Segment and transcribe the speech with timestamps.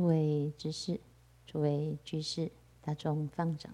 [0.00, 0.98] 诸位居士、
[1.46, 2.50] 诸位居士、
[2.80, 3.70] 大众方丈，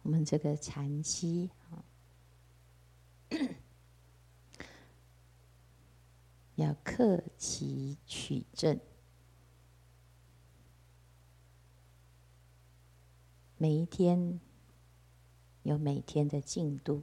[0.00, 1.84] 我们这个禅期啊，
[6.56, 8.80] 要克期取证，
[13.58, 14.40] 每一天
[15.62, 17.02] 有每天的进度。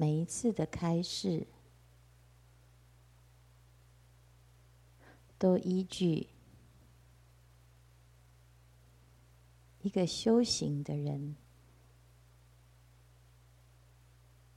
[0.00, 1.44] 每一次的开示，
[5.36, 6.28] 都依据
[9.80, 11.34] 一个修行的人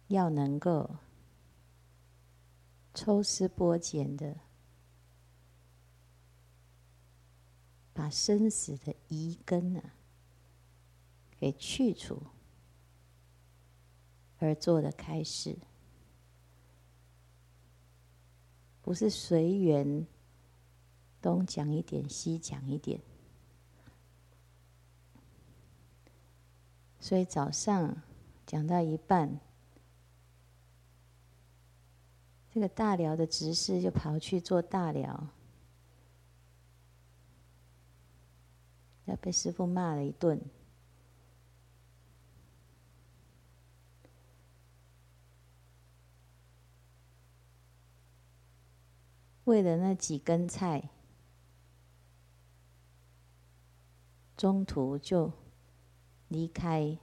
[0.09, 0.97] 要能够
[2.93, 4.41] 抽丝剥茧的
[7.93, 9.95] 把生死的疑根啊
[11.39, 12.21] 给去除。
[14.41, 15.55] 而做的开始，
[18.81, 20.07] 不是随缘，
[21.21, 22.99] 东讲一点，西讲一点。
[26.99, 27.95] 所以早上
[28.47, 29.39] 讲到一半，
[32.51, 35.27] 这个大寮的执事就跑去做大寮，
[39.05, 40.41] 要被师父骂了一顿。
[49.51, 50.91] 为了那几根菜，
[54.37, 55.33] 中途就
[56.29, 56.97] 离开，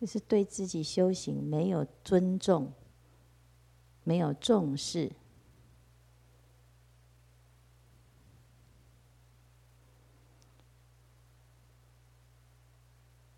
[0.00, 2.72] 就是对自己修行没有尊重，
[4.02, 5.12] 没有重视。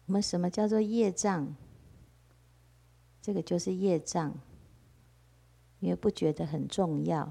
[0.06, 1.54] 我们什么叫做业障？
[3.20, 4.34] 这个就是业障。
[5.84, 7.30] 因为不觉得很重要，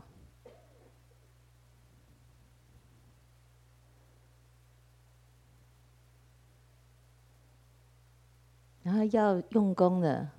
[8.83, 10.33] 然后要用功了，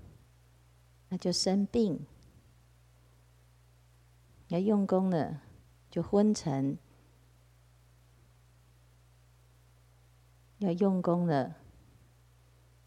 [1.09, 2.07] 那就生病；
[4.47, 5.41] 要用功了，
[5.91, 6.77] 就昏沉；
[10.59, 11.57] 要用功了，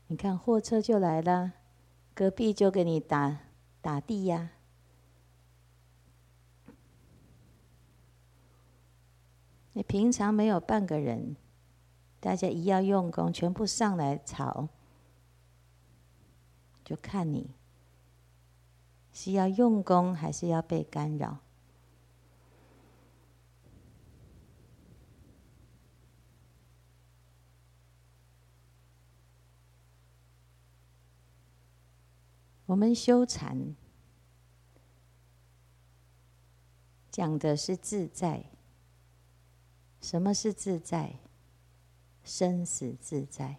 [0.08, 1.52] 你看货车就来了，
[2.14, 3.42] 隔壁就给你打
[3.82, 4.52] 打地呀。
[9.78, 11.36] 你平常没有半个人，
[12.20, 14.70] 大家一要用功，全部上来吵，
[16.84, 17.52] 就看你
[19.14, 21.38] 是要用功还是要被干扰。
[32.66, 33.76] 我们修禅
[37.12, 38.57] 讲的是自在。
[40.08, 41.16] 什么是自在？
[42.24, 43.58] 生死自在，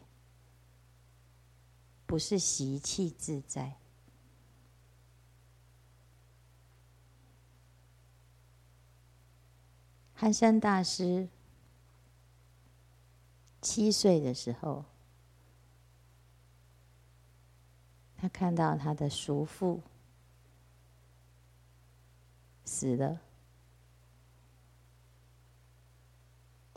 [2.07, 3.77] 不是习气自在。
[10.15, 11.29] 寒山大师
[13.61, 14.87] 七岁的时候，
[18.17, 19.83] 他看到他的叔父
[22.65, 23.28] 死了。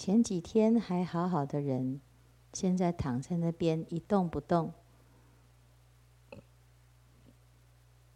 [0.03, 2.01] 前几天还好好的人，
[2.53, 4.73] 现在躺在那边一动不动。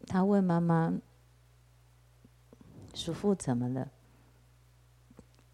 [0.07, 0.99] 他问妈妈
[2.95, 3.91] ：“叔父怎么了？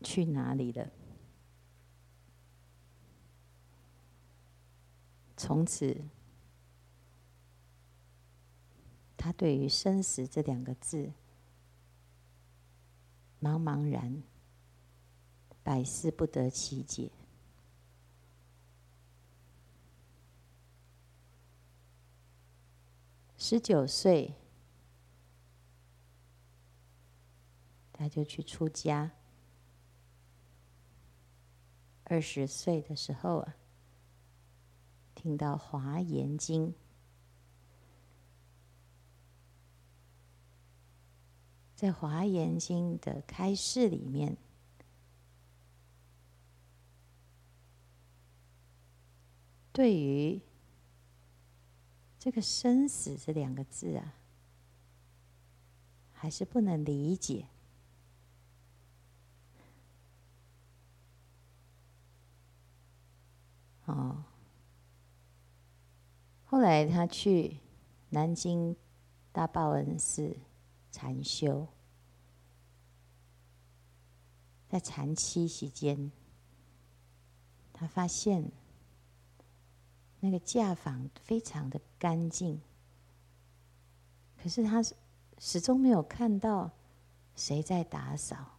[0.01, 0.89] 去哪里了？”
[5.35, 6.01] 从此，
[9.17, 11.11] 他对于生死这两个字
[13.41, 14.23] 茫茫然。
[15.63, 17.11] 百思不得其解。
[23.37, 24.35] 十九岁，
[27.91, 29.11] 他就去出家。
[32.03, 33.55] 二十岁的时候啊，
[35.15, 36.67] 听到《华严经》，
[41.75, 44.37] 在《华严经》的开示里面。
[49.73, 50.41] 对于
[52.19, 54.13] 这个生死这两个字啊，
[56.11, 57.47] 还是不能理解。
[63.85, 64.23] 哦，
[66.45, 67.57] 后来他去
[68.09, 68.75] 南京
[69.31, 70.37] 大报恩寺
[70.91, 71.67] 禅修，
[74.69, 76.11] 在禅期期间，
[77.73, 78.51] 他发现
[80.21, 82.61] 那个架房非常的干净，
[84.41, 84.81] 可是他
[85.37, 86.71] 始终没有看到
[87.35, 88.57] 谁在打扫。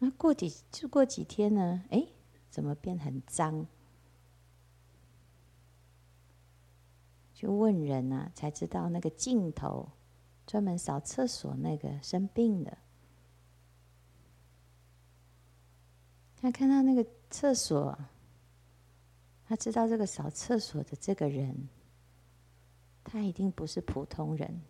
[0.00, 1.84] 那过几就过几天呢？
[1.90, 2.08] 哎。
[2.50, 3.66] 怎么变很脏？
[7.32, 9.88] 就问人、啊，才知道那个镜头
[10.46, 12.76] 专门扫厕所那个生病了。
[16.42, 17.98] 他看到那个厕所，
[19.46, 21.56] 他知道这个扫厕所的这个人，
[23.02, 24.60] 他一定不是普通人。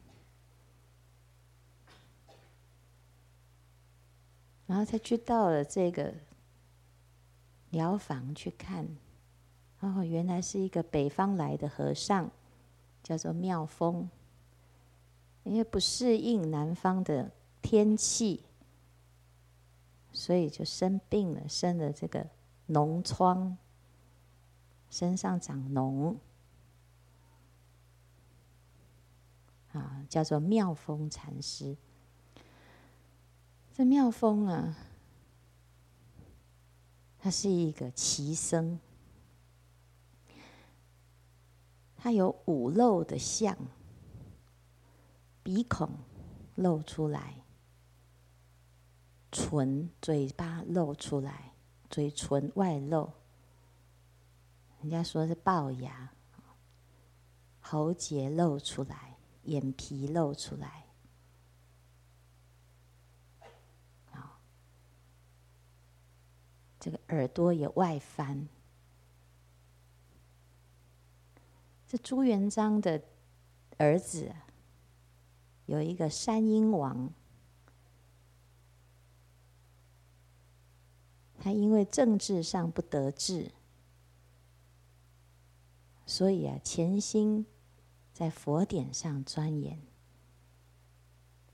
[4.67, 6.15] 然后他去到了这个。
[7.73, 8.87] 疗房去看，
[9.81, 12.31] 哦，原来是一个北方来的和尚，
[13.03, 14.11] 叫做妙峰。
[15.45, 17.31] 因为不适应南方的
[17.63, 18.45] 天气，
[20.13, 22.29] 所以就生病了，生了这个
[22.69, 23.57] 脓疮，
[24.91, 26.17] 身上长脓，
[29.73, 31.77] 啊，叫做妙峰禅师。
[33.73, 34.77] 这妙峰啊。
[37.25, 38.81] 他是一个奇僧，
[41.97, 43.57] 他有五漏的相，
[45.45, 45.89] 鼻孔
[46.57, 47.42] 露出来，
[49.33, 51.55] 唇、嘴巴露出来，
[51.91, 53.13] 嘴唇外露，
[54.81, 56.13] 人家说是龅牙，
[57.61, 60.85] 喉结露出来，眼皮露出来。
[66.79, 68.49] 这个耳朵也外翻。
[71.87, 73.01] 这朱元璋的
[73.79, 74.35] 儿子
[75.67, 77.09] 有一个山阴王，
[81.43, 83.51] 他因为政治上不得志，
[86.07, 87.45] 所以啊，潜心
[88.13, 89.83] 在佛典上钻研，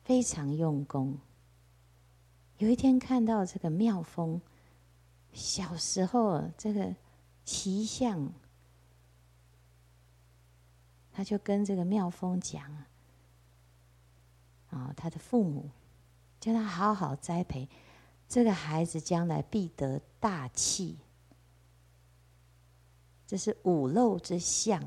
[0.05, 1.19] 非常用功。
[2.59, 4.39] 有一天看到这个妙峰。
[5.31, 6.97] 小时候，这个
[7.45, 8.33] 奇相，
[11.13, 12.89] 他就跟这个妙峰讲啊，
[14.71, 15.71] 啊，他的父母
[16.41, 17.69] 叫他好好栽培
[18.29, 20.99] 这个孩子，将来必得大器。
[23.27, 24.83] 这是五漏之相。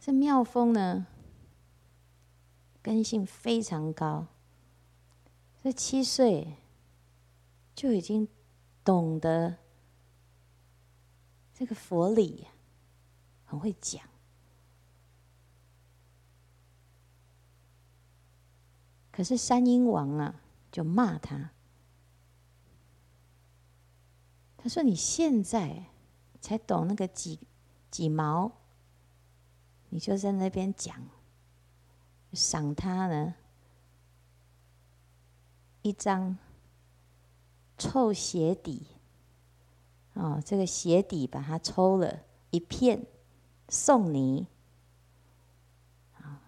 [0.00, 1.06] 这妙峰呢，
[2.82, 4.26] 根性非常高。
[5.62, 6.56] 这七岁
[7.74, 8.26] 就已经
[8.82, 9.58] 懂得
[11.54, 12.48] 这个佛理，
[13.44, 14.11] 很会讲。
[19.12, 20.40] 可是山阴王啊，
[20.72, 21.50] 就骂他，
[24.56, 25.84] 他说：“你现在
[26.40, 27.38] 才懂那个几
[27.90, 28.50] 几毛，
[29.90, 30.96] 你就在那边讲，
[32.32, 33.34] 赏他呢。”
[35.82, 36.38] 一张
[37.76, 38.86] 臭鞋底，
[40.14, 43.04] 哦，这个鞋底把它抽了一片，
[43.68, 44.46] 送你。
[46.14, 46.40] 啊，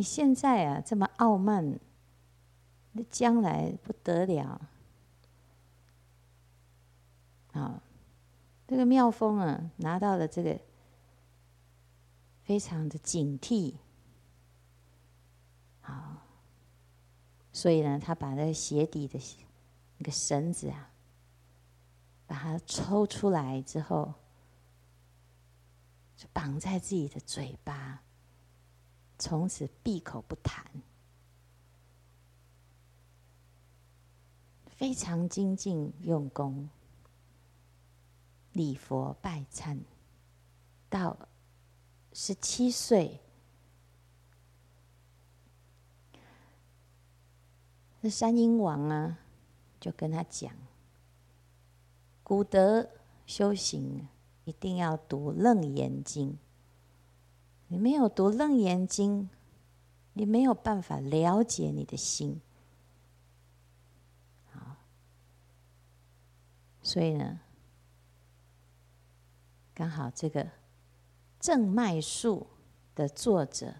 [0.00, 1.78] 你现在啊这么傲慢，
[2.92, 4.58] 那将来不得了。
[7.52, 7.82] 啊，
[8.66, 10.58] 这个妙峰啊拿到了这个，
[12.44, 13.74] 非常的警惕。
[15.82, 16.22] 好，
[17.52, 19.20] 所以呢，他把那个鞋底的
[19.98, 20.92] 那个绳子啊，
[22.26, 24.14] 把它抽出来之后，
[26.16, 28.02] 就绑在自己的嘴巴，
[29.20, 30.64] 从此闭口不谈，
[34.66, 36.70] 非常精进用功，
[38.54, 39.78] 礼佛拜忏，
[40.88, 41.28] 到
[42.14, 43.20] 十七岁。
[48.00, 49.18] 这山阴王啊，
[49.78, 50.50] 就跟他讲：
[52.22, 52.88] 古德
[53.26, 54.08] 修行
[54.46, 56.32] 一定要读《楞严经》，
[57.72, 59.30] 你没有读楞严经，
[60.14, 62.40] 你没有办法了解你的心。
[64.52, 64.74] 好，
[66.82, 67.38] 所以呢，
[69.72, 70.44] 刚好这个
[71.38, 72.48] 《正脉术》
[72.96, 73.76] 的作者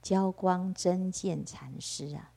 [0.00, 2.32] 焦光真见禅师啊，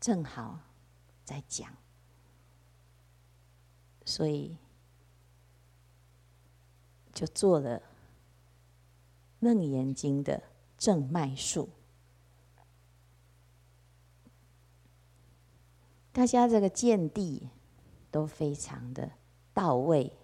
[0.00, 0.58] 正好
[1.24, 1.72] 在讲，
[4.04, 4.58] 所以。
[7.20, 7.78] 就做了
[9.40, 10.42] 《楞严经》的
[10.78, 11.68] 正脉术。
[16.12, 17.50] 大家这个见地
[18.10, 19.12] 都非常的
[19.52, 20.16] 到位，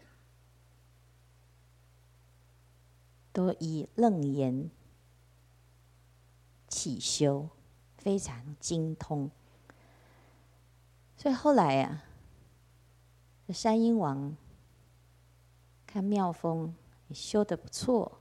[3.31, 4.71] 都以楞严
[6.67, 7.51] 起修，
[7.99, 9.31] 非常精通。
[11.19, 12.05] 所以后来呀、
[13.49, 14.35] 啊，山阴王
[15.87, 16.75] 看妙峰
[17.09, 18.21] 也修得不错，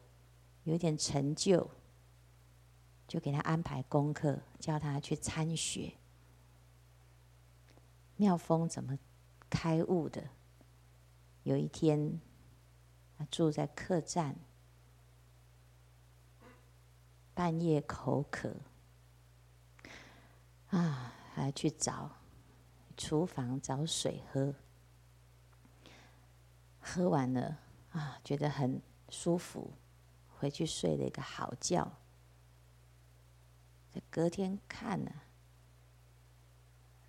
[0.64, 1.70] 有点成就，
[3.08, 5.94] 就给他安排功课，叫他去参学。
[8.18, 8.98] 妙峰怎么
[9.50, 10.30] 开悟的？
[11.44, 12.20] 有一天，
[13.18, 14.36] 他住在客栈，
[17.34, 18.56] 半夜口渴，
[20.70, 22.10] 啊，还去找
[22.96, 24.56] 厨房找水喝，
[26.80, 27.60] 喝完了
[27.96, 29.72] 啊，觉得很舒服，
[30.38, 31.90] 回去睡了一个好觉。
[34.10, 35.12] 隔天看呢、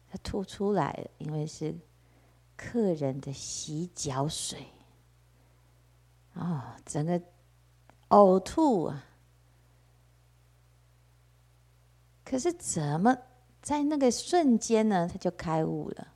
[0.08, 1.76] 他吐出来，因为是
[2.56, 4.68] 客人的洗脚水，
[6.34, 7.20] 哦，整个
[8.10, 9.04] 呕吐啊！
[12.24, 13.16] 可是怎么
[13.60, 15.08] 在那个瞬间呢？
[15.08, 16.14] 他就开悟了。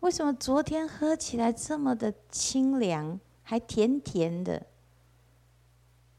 [0.00, 4.66] 为什么昨天喝起来这么的清凉，还甜甜的？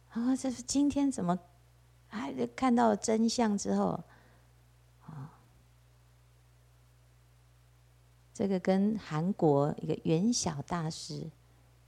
[0.10, 1.38] 啊、这是今天怎么
[2.08, 4.04] 还看到真相之后？
[8.34, 11.30] 这个跟韩国一个元晓大师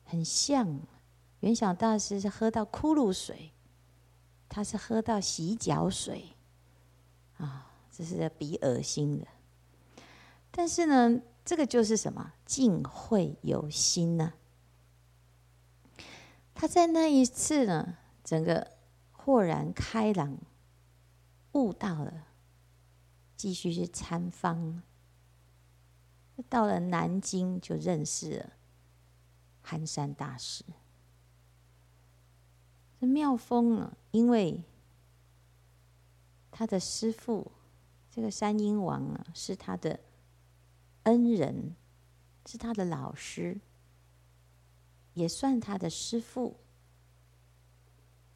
[0.04, 0.80] 很像，
[1.40, 3.52] 元晓大师是喝到骷髅水，
[4.48, 6.36] 他是喝到洗脚水，
[7.38, 9.26] 啊，这是比恶心的。
[10.52, 12.34] 但是呢，这个就是什么？
[12.46, 14.34] 敬会有心呢、
[16.54, 18.78] 他在那一次呢，整个
[19.12, 20.38] 豁然开朗，
[21.52, 22.28] 悟到了，
[23.36, 24.82] 继续去参方。
[26.50, 28.54] 到了南京，就认识了
[29.62, 30.64] 寒山大师。
[33.00, 34.64] 这妙峰啊，因为
[36.50, 37.52] 他的师父
[38.10, 40.00] 这个山阴王啊，是他的
[41.04, 41.76] 恩人，
[42.46, 43.60] 是他的老师，
[45.14, 46.60] 也算他的师父。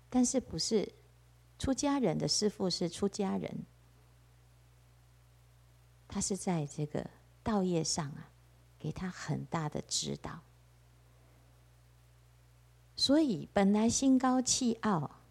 [0.10, 0.94] 但是不是
[1.60, 3.66] 出家人的师父，是出家人，
[6.08, 7.10] 他是在这个。
[7.44, 8.30] 道业上啊，
[8.78, 10.42] 给他很大的指导，
[12.94, 15.22] 所以本来心高气傲、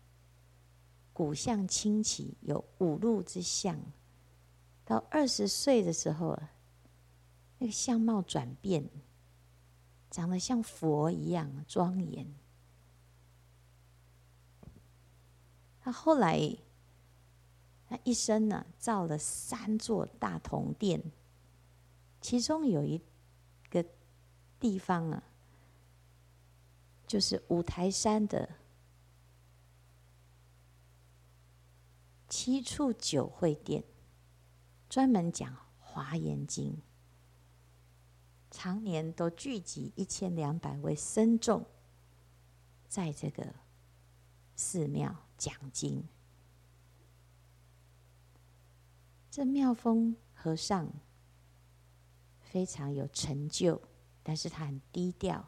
[1.12, 3.78] 骨相清奇、有五路之相，
[4.86, 6.52] 到二十岁的时候啊，
[7.58, 8.88] 那个相貌转变，
[10.10, 12.34] 长得像佛一样庄严。
[15.80, 16.56] 他后来，
[17.88, 21.12] 他一生呢，造了三座大铜殿。
[22.20, 23.00] 其中有一
[23.70, 23.84] 个
[24.58, 25.22] 地方啊，
[27.06, 28.56] 就是五台山的
[32.28, 33.84] 七处九会殿，
[34.88, 36.72] 专门讲《华严经》，
[38.56, 41.62] 常年都聚集一千两百位僧众，
[42.88, 43.46] 在这个
[44.54, 46.02] 寺庙讲经。
[49.30, 50.90] 这妙峰和尚。
[52.40, 53.78] 非常有成就，
[54.22, 55.46] 但是他很低调，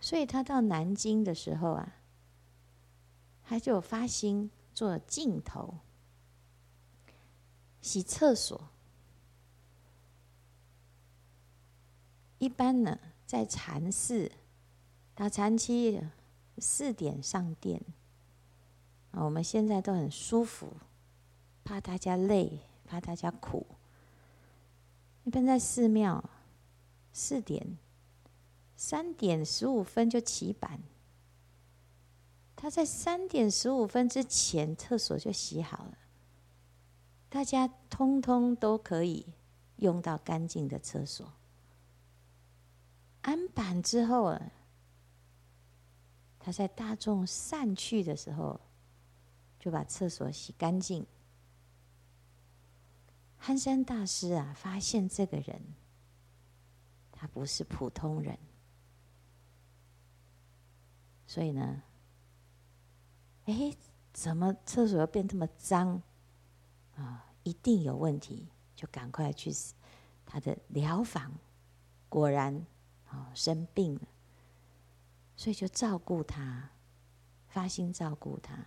[0.00, 1.96] 所以他到南京的时候啊，
[3.42, 5.78] 他就发心做镜头，
[7.80, 8.68] 洗厕所。
[12.38, 14.30] 一般呢，在禅寺
[15.14, 16.00] 打禅期
[16.58, 17.80] 四点上殿，
[19.12, 20.74] 我们现在都很舒服，
[21.64, 23.66] 怕大家累，怕大家苦。
[25.24, 26.22] 一般在寺庙，
[27.12, 27.78] 四点、
[28.76, 30.80] 三点十五分就起板。
[32.54, 35.98] 他在三点十五分之前，厕所就洗好了，
[37.28, 39.26] 大家通通都可以
[39.76, 41.32] 用到干净的厕所。
[43.26, 44.40] 安板之后啊，
[46.38, 48.60] 他在大众散去的时候，
[49.58, 51.04] 就把厕所洗干净。
[53.36, 55.60] 憨山大师啊，发现这个人，
[57.10, 58.38] 他不是普通人，
[61.26, 61.82] 所以呢，
[63.46, 63.74] 哎，
[64.12, 66.00] 怎么厕所要变这么脏？
[66.94, 69.50] 啊，一定有问题，就赶快去
[70.24, 71.32] 他的疗房，
[72.08, 72.64] 果然
[73.10, 74.02] 哦生病了，
[75.36, 76.70] 所以就照顾他，
[77.48, 78.66] 发心照顾他。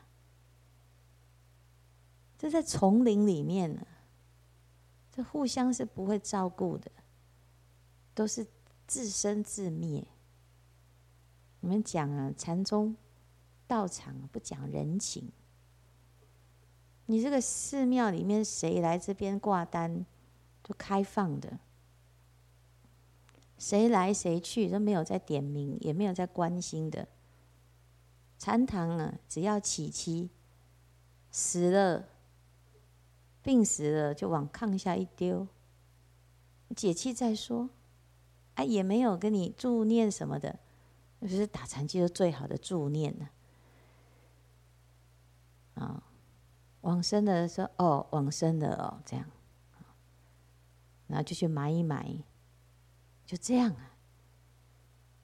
[2.37, 3.85] 这在丛林里面呢，
[5.11, 6.89] 这互相是不会照顾的，
[8.13, 8.47] 都是
[8.87, 10.07] 自生自灭。
[11.59, 12.95] 你们讲啊，禅宗
[13.67, 15.29] 道场不讲人情。
[17.07, 20.05] 你这个寺庙里面谁来这边挂单，
[20.61, 21.59] 都开放的，
[23.59, 27.07] 谁来谁去都没有在点名，也没有在关心的。
[28.39, 30.31] 禅堂啊，只要起期
[31.29, 32.07] 死了。
[33.41, 35.47] 病死了就往炕下一丢，
[36.75, 37.69] 解气再说，
[38.55, 40.59] 哎，也没有跟你助念什么的，
[41.21, 43.29] 就是打禅机是最好的助念了。
[45.75, 46.03] 啊，
[46.81, 49.25] 往生的说哦，往生的哦，这样，
[51.07, 52.21] 然后就去埋一埋，
[53.29, 53.95] 就这样啊，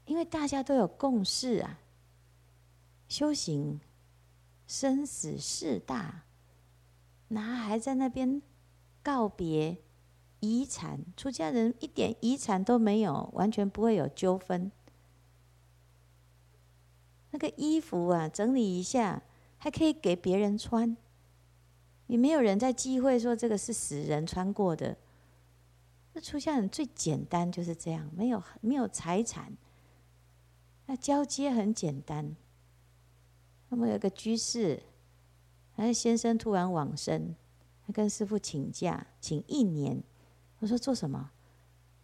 [0.05, 1.79] 因为大家都有共识啊，
[3.07, 3.79] 修行
[4.67, 6.21] 生死事大。
[7.29, 8.43] 哪还在那边
[9.01, 9.77] 告别
[10.39, 10.99] 遗产？
[11.17, 14.71] 出家人一点遗产都没有，完全不会有纠纷。
[17.31, 19.23] 那个衣服啊，整理一下
[19.57, 20.95] 还可以给别人穿，
[22.05, 24.95] 也没有人在忌讳说这个是死人穿过的。
[26.17, 29.51] 那出家人最简单就是这样，没有没有财产，
[30.85, 32.37] 那交接很简单。
[33.67, 34.81] 那么有个居士。
[35.75, 37.35] 他先生突然往生，
[37.85, 40.01] 他跟师父请假，请一年。
[40.59, 41.31] 我说做什么？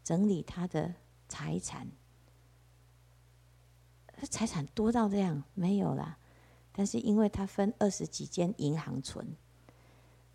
[0.04, 0.93] 整理他的
[1.30, 1.88] 财产。
[4.08, 6.17] 他财产多到这样没有啦，
[6.74, 9.26] 但是因为他分二十几间银行存，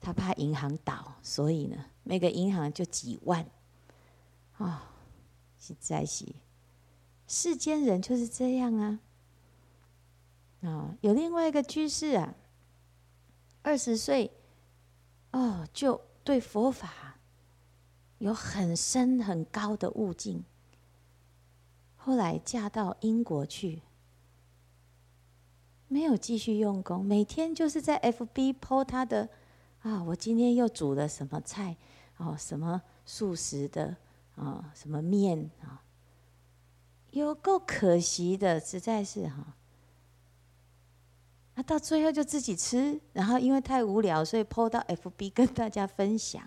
[0.01, 3.47] 他怕银行倒，所以呢，每个银行就几万。
[4.59, 4.81] 啊、哦，
[5.59, 6.27] 实在是，
[7.27, 9.01] 世间人就是这样啊。
[10.63, 12.35] 啊、有另外一个居士啊。
[13.63, 14.31] 二十岁，
[15.33, 17.19] 哦，就对佛法
[18.19, 20.45] 有很深很高的悟境。
[21.97, 23.83] 后来嫁到英国去，
[25.89, 29.29] 没有继续用功，每天就是在 FB 剖他的
[29.81, 31.77] 啊，我今天又煮了什么菜，
[32.19, 33.97] 哦，什么素食的
[34.37, 35.83] 啊，什么面啊，
[37.11, 39.55] 有够可惜的，实在是哈。
[41.55, 46.43] 那到最后就自己吃，然后因为太无聊，所以 po 到 FB 跟大家分享。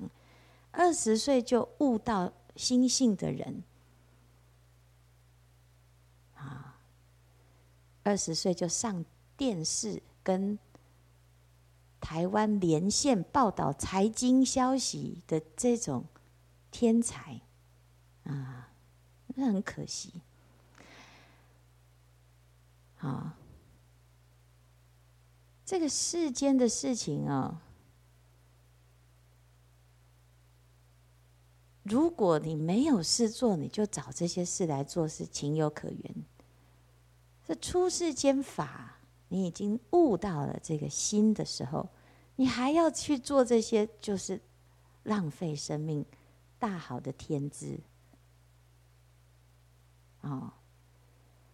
[0.71, 3.63] 二十岁就悟到心性的人，
[6.35, 6.79] 啊，
[8.03, 9.03] 二十岁就上
[9.35, 10.59] 电视跟
[11.99, 16.05] 台湾连线报道财经消息的这种
[16.69, 17.41] 天才，
[18.29, 18.69] 啊，
[19.35, 20.13] 那很可惜，
[22.99, 23.35] 啊。
[25.65, 27.61] 这个世间的事情啊，
[31.83, 36.15] 如果你没有事做，你就找这些事来做，是情有可原。
[37.45, 41.87] 这出世间法，你已经悟到了这个心的时候，
[42.35, 44.41] 你还要去做这些，就是
[45.03, 46.03] 浪费生命，
[46.57, 47.79] 大好的天资。
[50.21, 50.51] 哦，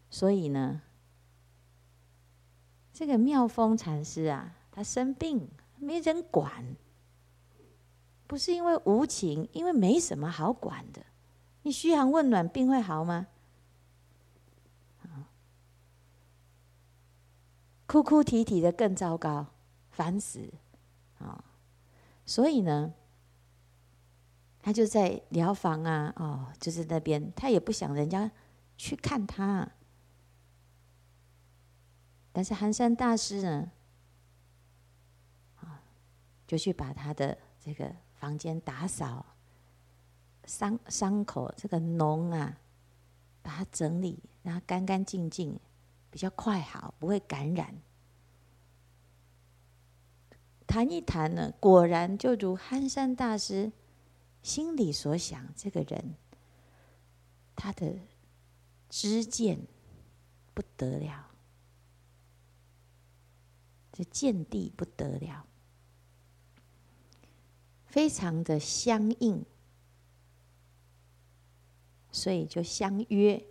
[0.09, 0.81] 所以呢。
[2.93, 6.77] 这个妙峰禅师啊，他生病没人管，
[8.25, 11.05] 不是因为无情，因为没什么好管的。
[11.63, 13.27] 你嘘寒问暖，病会好吗？
[17.85, 19.45] 哭哭啼啼的更糟糕，
[19.91, 20.53] 烦死
[21.19, 21.43] 啊！
[22.25, 22.93] 所以呢，
[24.61, 28.31] 他就在疗房啊，哦，就是那边，他也不想人家
[28.77, 29.71] 去看他。
[32.31, 33.71] 但是寒山大师呢，
[35.55, 35.81] 啊，
[36.45, 39.25] 就去把他的这个房间打扫，
[40.43, 42.57] 伤伤口这个脓啊，
[43.41, 45.57] 把它整理，让它干干净净，
[46.09, 47.73] 比较快好，不会感染。
[50.67, 53.71] 谈一谈呢，果然就如寒山大师
[54.43, 56.15] 心里所想，这个人
[57.55, 57.95] 他的
[58.97, 59.59] 知见
[60.53, 61.29] 不得了。
[63.91, 65.45] 这见地不得了，
[67.87, 69.45] 非常的相应，
[72.09, 73.45] 所以就相约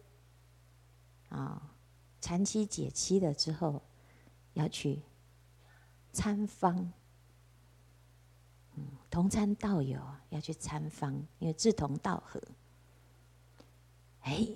[1.29, 1.77] 啊，
[2.23, 3.83] 禅期解期了之后，
[4.55, 5.03] 要去
[6.11, 6.91] 参方。
[9.11, 12.43] 同参道友要去参方，因为志同道合。
[14.23, 14.49] 哎，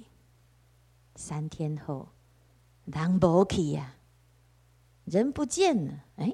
[1.18, 2.10] 三天后，
[2.84, 3.96] 人无去呀，
[5.04, 6.04] 人不见了。
[6.14, 6.32] 哎，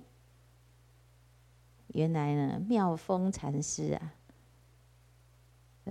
[1.89, 4.13] 原来呢，妙峰禅师啊，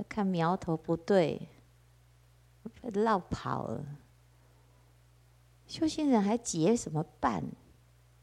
[0.07, 1.49] 看苗头不对，
[2.93, 3.83] 落跑了。
[5.65, 7.43] 修行人还结什么伴？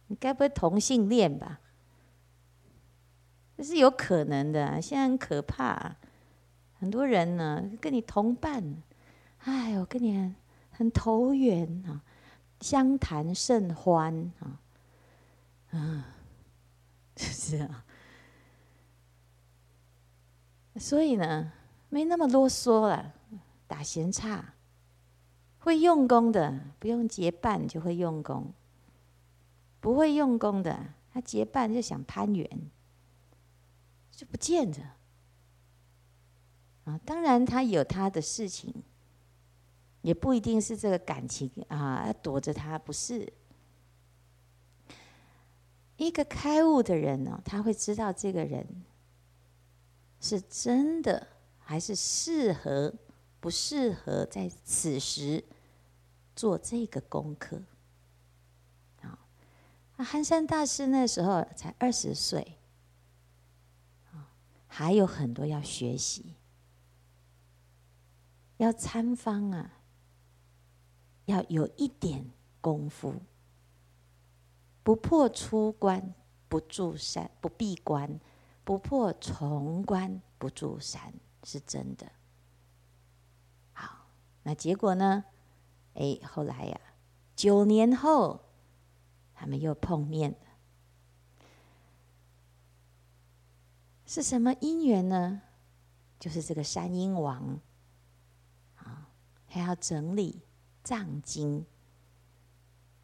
[0.06, 1.58] 你该不会同性恋吧？
[3.56, 4.80] 这是有可能的啊。
[4.80, 5.96] 现在很可怕，
[6.78, 8.80] 很多人呢跟你同伴，
[9.38, 10.32] 哎呦，跟你
[10.80, 12.00] 很，投缘啊，
[12.62, 14.58] 相谈甚欢啊，
[15.72, 16.02] 嗯，
[17.18, 17.84] 是啊。
[20.76, 21.52] 所以呢，
[21.90, 23.12] 没那么啰嗦了，
[23.66, 24.54] 打闲岔。
[25.58, 28.54] 会用功的，不用结伴就会用功；
[29.80, 32.48] 不会用功的，他结伴就想攀缘，
[34.10, 34.80] 就不见得。
[36.84, 38.72] 啊，当然他有他的事情，
[40.02, 43.32] 也不一定是这个感情啊，躲着他不是。
[45.96, 48.66] 一个开悟的人呢，他会知道这个人
[50.20, 51.26] 是真的
[51.58, 52.94] 还是适合。
[53.42, 55.42] 不适合在此时
[56.36, 57.62] 做这个功课。
[59.00, 59.18] 啊，
[59.96, 62.58] 那寒山大师那时候才二十岁，
[64.12, 64.36] 啊，
[64.66, 66.34] 还有很多要学习，
[68.58, 69.79] 要参方啊，
[71.30, 73.14] 要有一点功夫，
[74.82, 76.12] 不破初关
[76.48, 78.20] 不住山，不闭关
[78.64, 81.14] 不破重关不住山，
[81.44, 82.10] 是真的。
[83.72, 84.06] 好
[84.42, 85.24] 那结果呢？
[85.94, 86.80] 哎，后来呀，
[87.36, 88.40] 九年后，
[89.34, 90.36] 他们又碰面了。
[94.06, 95.42] 是什么因缘呢？
[96.18, 97.60] 就是这个山鹰王
[98.76, 99.08] 啊，
[99.46, 100.42] 还要整理
[100.90, 101.64] 藏经。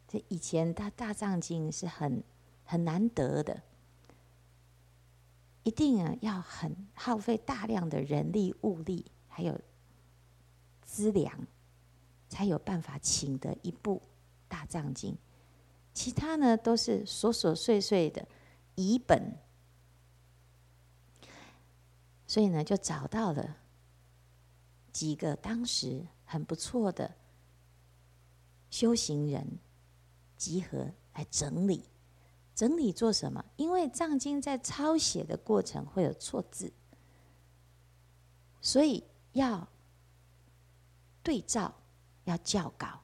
[0.09, 2.21] 这以前大大藏经是很
[2.65, 3.63] 很难得的，
[5.63, 9.57] 一定啊要很耗费大量的人力物力，还有。
[10.83, 11.45] 资粮，
[12.29, 14.01] 才有办法请得一部
[14.47, 15.17] 大藏经，
[15.93, 18.25] 其他呢都是琐琐碎碎的
[18.75, 19.37] 译本，
[22.25, 23.57] 所以呢就找到了
[24.93, 27.13] 几个当时很不错的
[28.69, 29.59] 修行人，
[30.35, 31.83] 集合来整理，
[32.53, 33.43] 整理做什么？
[33.55, 36.71] 因为藏经在抄写的过程会有错字，
[38.61, 39.03] 所以
[39.33, 39.67] 要。
[41.23, 41.73] 对照
[42.23, 43.01] 要校稿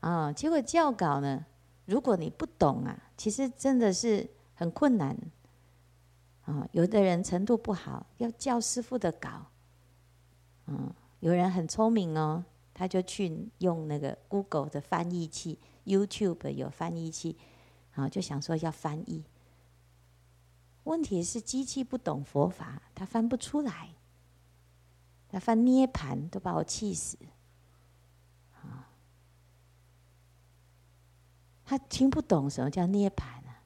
[0.00, 1.46] 啊，结果校稿呢，
[1.86, 5.16] 如果你不懂啊，其实真的是很困难
[6.42, 6.68] 啊。
[6.72, 9.46] 有的人程度不好，要教师傅的稿，
[10.66, 12.44] 嗯，有人很聪明哦，
[12.80, 17.36] 他就去用那个 Google 的翻译器，YouTube 有翻译器，
[17.92, 19.22] 啊，就想说要翻译。
[20.84, 23.90] 问题是机器不懂佛法，他翻不出来。
[25.28, 27.18] 他翻涅盘都把我气死，
[28.54, 28.88] 啊！
[31.66, 33.60] 他听不懂什么叫涅盘啊，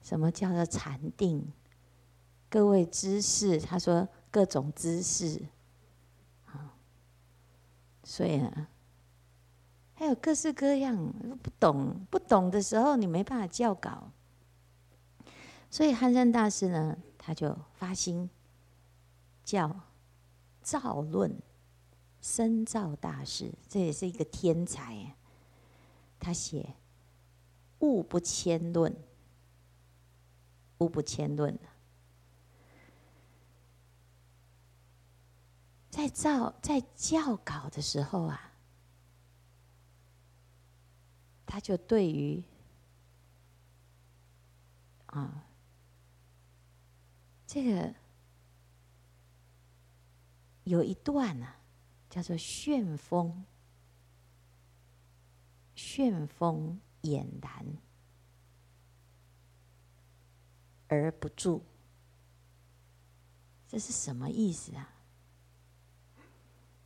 [0.00, 1.52] 什么叫做禅定？
[2.48, 5.42] 各位知识，他说各种知识，
[8.10, 8.66] 所以呢，
[9.94, 10.96] 还有各式各样
[11.40, 14.10] 不懂不懂的时候，你没办法教稿。
[15.70, 18.28] 所以憨山大师呢，他就发心
[19.44, 19.80] 教。
[20.60, 21.40] 造论，
[22.20, 25.14] 深造大师，这也是一个天才。
[26.18, 26.62] 他写
[27.78, 28.92] 《物不迁论》，
[30.78, 31.54] 《物不迁论》
[35.90, 38.52] 在造在校稿的时候啊，
[41.44, 42.42] 他就对于
[45.06, 45.44] 啊
[47.46, 47.94] 这个。
[50.64, 51.56] 有一段呢、啊，
[52.08, 53.44] 叫做“旋风”，
[55.74, 57.66] 旋风俨然
[60.86, 61.62] 而不住，
[63.66, 64.88] 这是什么意思啊？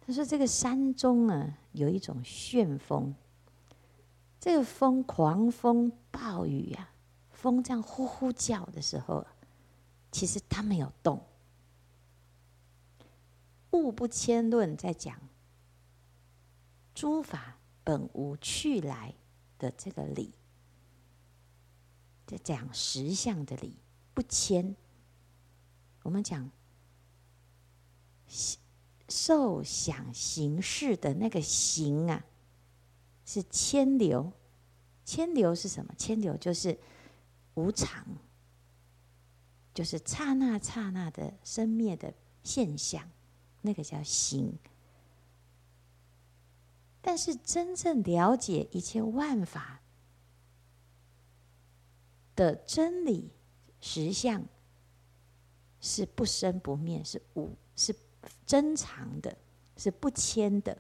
[0.06, 3.14] 他说：“这个山中呢，有一种旋风，
[4.38, 6.92] 这个风狂风暴雨呀、啊，
[7.30, 9.26] 风这样呼呼叫的时候，
[10.12, 11.24] 其实它没有动。”
[13.72, 15.18] 物不迁论在讲
[16.94, 19.14] 诸法本无去来
[19.58, 20.32] 的这个理，
[22.26, 23.78] 在讲实相的理，
[24.12, 24.76] 不迁。
[26.02, 26.50] 我们讲
[29.08, 32.24] 受想行识的那个行啊，
[33.24, 34.32] 是迁流。
[35.04, 35.94] 迁流是什么？
[35.98, 36.78] 迁流就是
[37.52, 38.06] 无常，
[39.74, 43.10] 就是刹那刹那的生灭的现象，
[43.60, 44.58] 那个叫行。
[47.02, 49.82] 但是真正了解一切万法
[52.34, 53.30] 的真理
[53.82, 54.42] 实相，
[55.82, 57.94] 是不生不灭，是无，是
[58.46, 59.36] 珍藏的，
[59.76, 60.76] 是不迁的，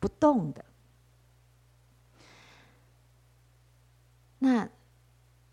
[0.00, 0.64] 不动的。
[4.38, 4.68] 那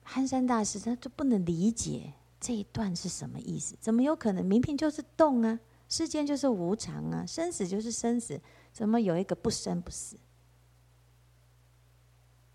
[0.03, 3.75] 憨山大师他就不能理解这一段是什么意思？
[3.81, 5.59] 怎么有可能明明就是动啊？
[5.87, 8.39] 世间就是无常啊，生死就是生死。
[8.71, 10.17] 怎么有一个不生不死？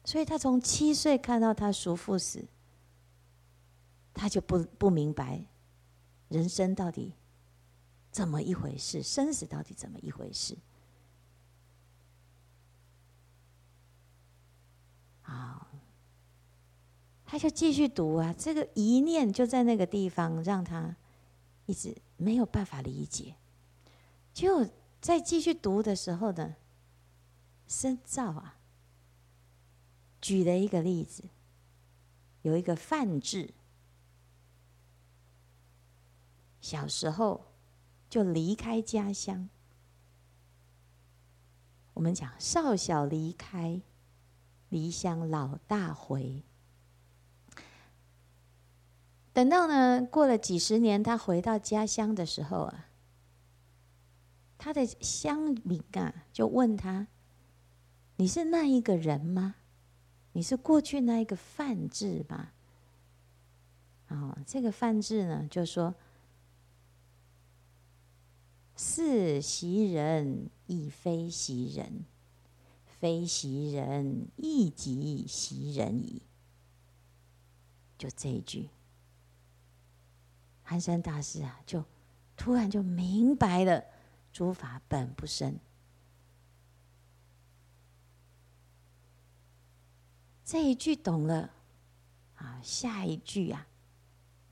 [0.04, 2.44] 所以他从七岁看到他叔父死，
[4.14, 5.46] 他就不不明白
[6.28, 7.14] 人生到底
[8.10, 10.56] 怎么一回事，生死到底怎么一回事？
[15.22, 15.66] 好，
[17.24, 20.96] 他就继续读啊，这个一念就在那个地方，让他
[21.66, 23.36] 一直没有办法理解，
[24.32, 24.68] 就。
[25.00, 26.56] 在继续读的时候呢，
[27.66, 28.58] 深造啊，
[30.20, 31.24] 举了一个例子，
[32.42, 33.54] 有一个范志，
[36.60, 37.49] 小时候
[38.10, 39.48] 就离开家乡。
[41.94, 43.80] 我们讲少小离开
[44.68, 46.42] 离乡，老大回。
[49.32, 52.86] 等到呢，过了几十年，他回到家乡的时候啊。
[54.58, 57.06] 他的乡民啊，就问他
[58.16, 59.54] ：“你是那一个人吗？
[60.32, 62.50] 你是过去那一个范志吗？”
[64.08, 65.94] 哦，这个范志呢，就说
[68.82, 72.06] ：“是袭人，亦非袭人；
[72.86, 76.22] 非袭人，亦即袭人矣。”
[77.98, 78.70] 就这一句，
[80.62, 81.84] 寒山大师啊，就
[82.38, 83.84] 突然就明白了。
[84.32, 85.58] 诸法本不生，
[90.42, 91.52] 这一句懂了，
[92.36, 93.66] 啊，下一句啊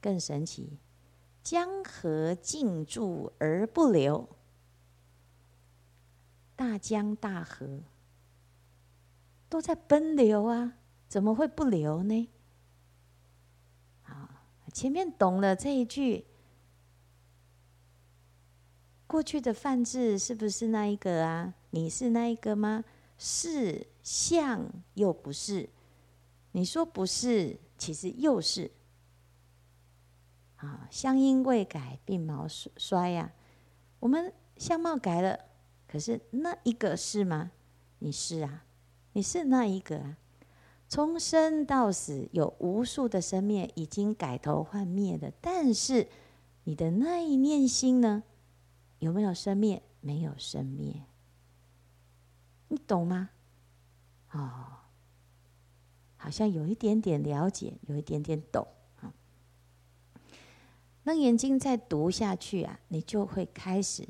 [0.02, 0.76] 更神奇，
[1.50, 4.28] 江河静住而不流，
[6.54, 7.80] 大江大河
[9.48, 10.74] 都在奔流啊，
[11.08, 12.28] 怎么会不流呢？
[14.04, 14.42] 啊，
[14.74, 16.26] 前面懂了这一句。
[19.06, 21.54] 过去的范志是不是那一个啊？
[21.70, 22.84] 你是那一个吗？
[23.16, 25.70] 是，像又不是。
[26.52, 28.70] 你说不是，其实又是。
[30.58, 33.32] 啊，乡音未改，鬓毛衰呀。
[33.98, 35.40] 我们相貌改了，
[35.88, 37.50] 可是那一个是吗？
[37.98, 38.64] 你是啊，
[39.12, 40.16] 你是那一个啊。
[40.88, 46.08] 从生到死，有无数的生灭已经改头换面的，但是
[46.64, 48.22] 你的那一念心呢？
[48.98, 49.82] 有没有生灭？
[50.00, 51.02] 没有生灭，
[52.68, 53.30] 你懂吗？
[54.30, 54.78] 哦，
[56.16, 58.66] 好像有一点点了解，有一点点懂。
[61.08, 64.06] 楞严经再读下去啊，你就会开始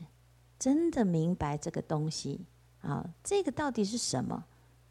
[0.59, 2.45] 真的明白这个东西
[2.81, 4.45] 啊，这个到底是什么？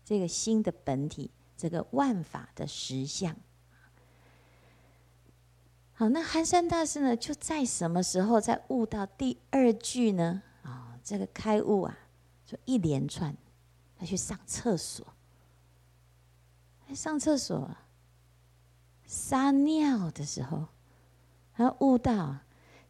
[0.06, 3.36] 这个心的本体，这个万法的实相。
[5.91, 7.17] 好，那憨山大师呢？
[7.17, 10.41] 就在什么时候在悟到第二句呢？
[10.63, 11.98] 啊、这个开悟啊，
[12.46, 13.36] 就一连串，
[13.98, 15.06] 他去上厕所，
[16.96, 17.70] 上厕所
[19.06, 20.67] 撒尿的时候，
[21.58, 22.38] 他悟到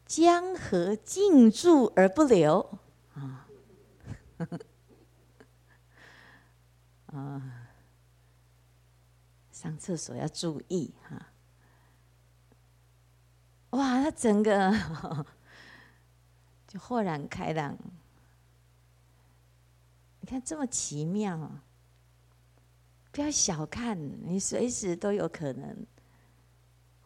[0.05, 2.79] 江河静住而不流
[3.13, 3.47] 啊，
[7.07, 7.69] 啊，
[9.53, 11.27] 上厕所要注意哈。
[13.69, 15.25] 哇，他整个
[16.67, 17.77] 就豁然开朗。
[20.19, 21.61] 你看这么奇妙，
[23.13, 25.87] 不要小看，你随时都有可能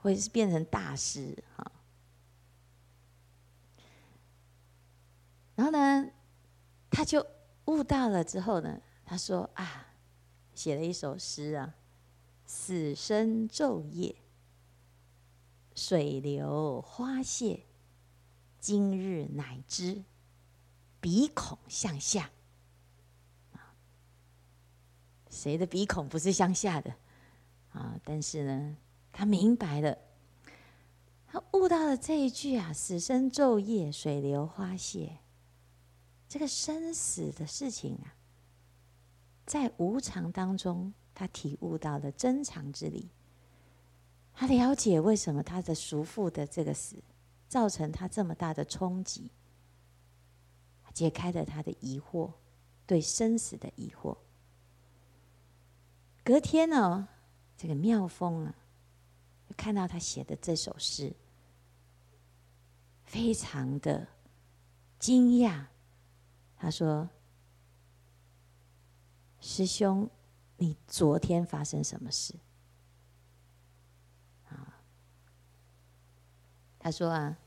[0.01, 1.71] 会变成大师啊。
[5.55, 6.11] 然后呢，
[6.89, 7.25] 他就
[7.65, 9.93] 悟到了之后呢，他说啊，
[10.55, 11.75] 写了一首诗啊，
[12.45, 14.15] 死生昼夜。
[15.73, 17.65] 水流花谢，
[18.59, 20.03] 今日乃知
[20.99, 22.29] 鼻孔向下。
[25.29, 26.93] 谁的鼻孔不是向下的
[27.71, 27.97] 啊？
[28.03, 28.75] 但是呢，
[29.11, 29.97] 他明白了，
[31.27, 35.17] 他悟到了这一句啊：“死生昼夜，水流花谢。”
[36.27, 38.15] 这个生死的事情啊，
[39.45, 43.09] 在无常当中，他体悟到了真常之理。
[44.33, 47.03] 他了解为什么他的叔父的这个死，
[47.49, 49.29] 造成他这么大的冲击，
[50.93, 52.31] 解开了他的疑惑，
[52.87, 54.17] 对生死的疑惑。
[56.23, 57.09] 隔天呢，
[57.57, 58.55] 这个妙峰啊，
[59.53, 61.13] 看到他写的这首诗。
[63.03, 64.07] 非常的
[64.97, 65.65] 惊讶，
[66.55, 67.09] 他说
[69.41, 70.09] ：“师兄，
[70.55, 72.35] 你昨天发生什么事？”
[74.47, 74.81] 啊，
[76.79, 77.37] 他说：“啊，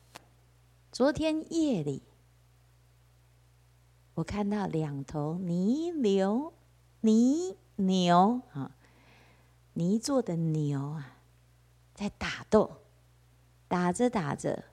[0.93, 2.03] 昨天夜里，
[4.13, 6.53] 我看到两头泥牛，
[7.01, 8.77] 泥牛啊，
[9.73, 11.14] 泥做的牛啊，
[11.95, 12.83] 在打斗，
[13.67, 14.65] 打着打着。”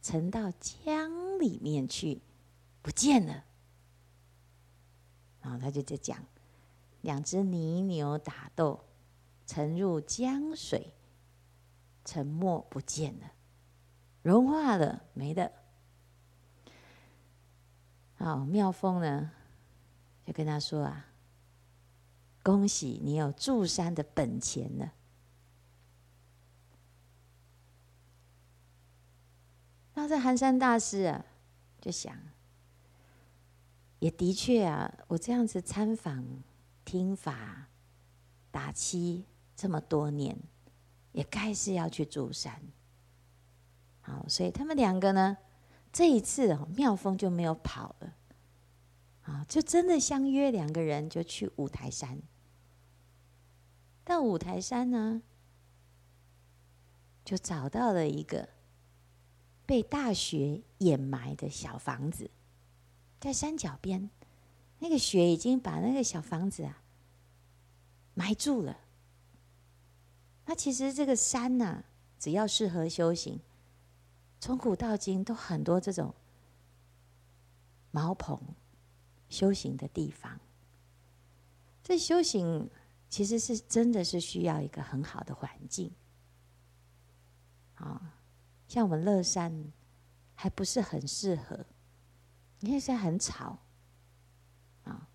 [0.00, 2.22] 沉到江里面去，
[2.80, 3.44] 不见了。
[5.40, 6.24] 然后他就在讲，
[7.02, 8.84] 两只泥牛打斗，
[9.44, 10.94] 沉入江水，
[12.04, 13.32] 沉没不见了，
[14.22, 15.50] 融化了，没了。
[18.14, 19.32] 好，妙峰呢，
[20.24, 21.06] 就跟他说啊，
[22.44, 24.92] 恭喜你有住山的本钱了。
[29.98, 31.24] 那这寒山大师啊，
[31.80, 32.16] 就想，
[33.98, 36.24] 也的确啊，我这样子参访、
[36.84, 37.66] 听法、
[38.52, 39.24] 打七
[39.56, 40.38] 这么多年，
[41.10, 42.62] 也该是要去住山。
[44.00, 45.36] 好，所以他们两个呢，
[45.92, 48.14] 这一次哦，妙峰就没有跑了，
[49.22, 52.22] 啊，就真的相约两个人就去五台山。
[54.04, 55.22] 到五台山呢，
[57.24, 58.57] 就找到了一个。
[59.68, 62.30] 被大雪掩埋的小房子，
[63.20, 64.08] 在山脚边，
[64.78, 66.80] 那个雪已经把那个小房子啊
[68.14, 68.78] 埋住了。
[70.46, 71.84] 那其实这个山呐、
[72.18, 73.38] 只要适合修行，
[74.40, 76.14] 从古到今都很多这种
[77.90, 78.40] 茅棚
[79.28, 80.40] 修行的地方。
[81.82, 82.70] 这修行
[83.10, 85.92] 其实是真的是需要一个很好的环境，
[87.74, 88.14] 啊。
[88.68, 89.72] 像我们乐山，
[90.34, 91.64] 还不是很适合，
[92.60, 93.60] 你看现在很吵，
[94.84, 95.08] 啊，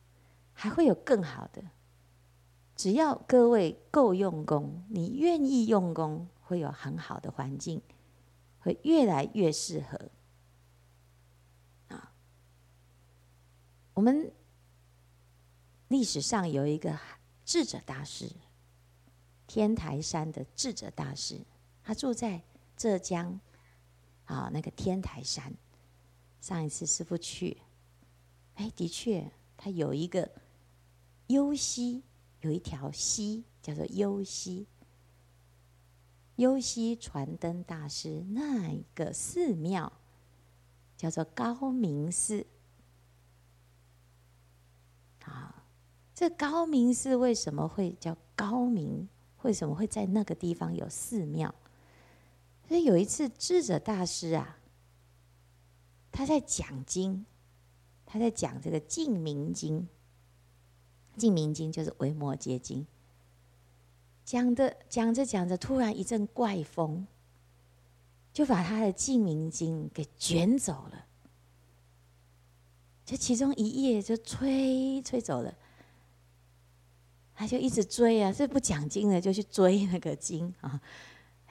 [0.53, 1.63] 还会有更好的。
[2.75, 7.79] 只要各位够用功，你愿意用功，会有很好的环境，
[8.57, 10.09] 会越来越适合。
[11.89, 12.11] 啊，
[13.93, 14.33] 我们
[15.89, 16.97] 历史上有一个
[17.45, 18.27] 智者大师，
[19.45, 21.39] 天台山的智者大师，
[21.83, 22.41] 他住在。
[22.75, 23.39] 浙江，
[24.25, 25.53] 啊，那个天台山，
[26.41, 27.61] 上一次师傅去，
[28.55, 30.29] 哎，的确，它有一个
[31.27, 32.03] 幽溪，
[32.41, 34.67] 有一条溪叫做幽溪。
[36.37, 39.93] 幽溪传灯大师那一个寺庙
[40.97, 42.45] 叫做高明寺。
[45.21, 45.63] 啊，
[46.13, 49.07] 这高明寺为什么会叫高明？
[49.43, 51.53] 为什么会在那个地方有寺庙？
[52.73, 54.57] 所以有一次，智者大师啊，
[56.11, 57.23] 他在讲经，
[58.03, 59.81] 他在讲这个《净明经》。
[61.15, 62.81] 《净明经》就是《维摩诘经》，
[64.25, 67.05] 讲的讲着讲着，突然一阵怪风，
[68.33, 71.05] 就把他的《净明经》给卷走了。
[73.05, 75.55] 这其中一页就吹吹走了，
[77.35, 80.81] 他就一直追啊，这不讲经的就去追那个经啊。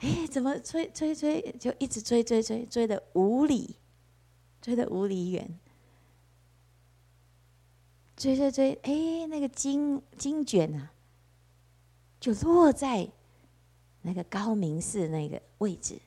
[0.03, 3.77] 哎，怎么追追追，就一直追追追，追的五里，
[4.61, 5.59] 追的五里远。
[8.17, 10.91] 追追追，哎，那个金金卷啊，
[12.19, 13.09] 就落在
[14.01, 15.97] 那个高明寺那个位置。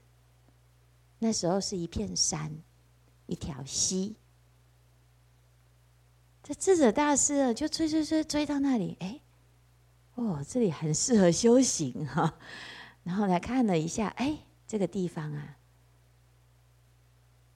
[1.19, 2.53] 那时候是一片山，
[3.25, 4.15] 一条溪。
[6.43, 9.21] 这智者大师啊，就追追追追到那里，哎，
[10.17, 12.39] 哦，这里很适合修行哈、
[13.07, 15.59] 然后来看了一下，哎，这个地方啊，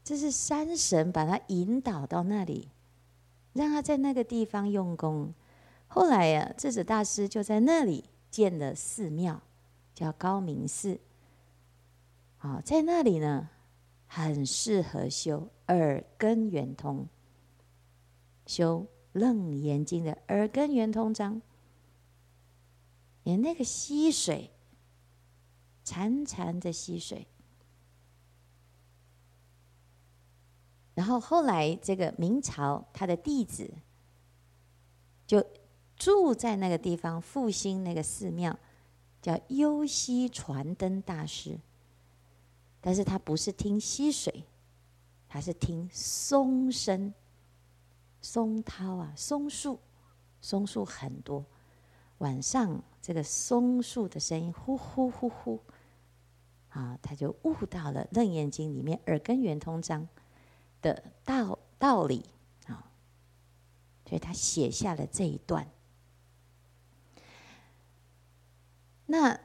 [0.05, 2.69] 这是山神把他引导到那里，
[3.53, 5.35] 让他在那个地方用功。
[5.89, 9.43] 后来呀、智者大师就在那里建了寺庙，
[9.93, 11.01] 叫高明寺。
[12.37, 13.49] 好，在那里呢，
[14.07, 17.09] 很适合修耳根圆通，
[18.47, 21.43] 修楞严经的耳根圆通章，
[23.25, 24.53] 连那个溪水。
[25.91, 27.27] 潺潺的溪水，
[30.95, 33.69] 然后后来这个明朝他的弟子
[35.27, 35.45] 就
[35.97, 38.57] 住在那个地方复兴那个寺庙，
[39.21, 41.59] 叫优溪传灯大师。
[42.81, 44.45] 但是他不是听溪水，
[45.29, 47.13] 他是听松声，
[48.23, 49.81] 松涛啊，松树，
[50.41, 51.45] 松树很多。
[52.19, 55.59] 晚上这个松树的声音，呼呼呼呼，
[56.71, 60.09] 啊，他就悟到了《楞严经》里面耳根圆通章
[60.83, 62.25] 的道道理
[62.67, 62.91] 啊，
[64.05, 65.69] 所以他写下了这一段。
[69.07, 69.39] 那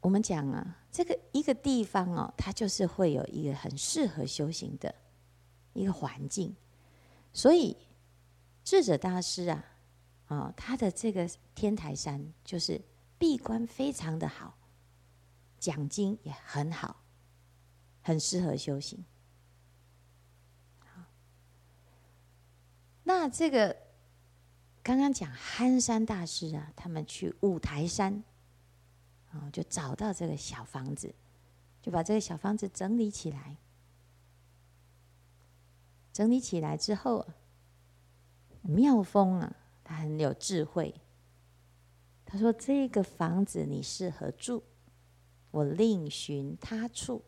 [0.00, 0.74] 我们讲啊。
[0.90, 4.92] 这个一个地方哦，它就是会有一个很适合修行的
[5.74, 6.56] 一个环境，
[7.32, 7.76] 所以
[8.64, 9.64] 智者大师啊，
[10.26, 12.80] 啊，他的这个天台山就是
[13.16, 14.57] 闭关非常的好，
[15.58, 17.02] 讲经也很好，
[18.02, 19.04] 很适合修行。
[23.04, 23.76] 那这个
[24.82, 28.22] 刚刚讲憨山大师啊，他们去五台山。
[29.32, 31.14] 哦，就找到这个小房子，
[31.82, 33.58] 就把这个小房子整理起来。
[36.14, 37.26] 整理起来之后，
[38.62, 39.54] 妙峰啊，
[39.84, 40.94] 他很有智慧。
[42.24, 44.62] 他说：“这个房子你适合住，
[45.58, 47.22] 我另寻他处。”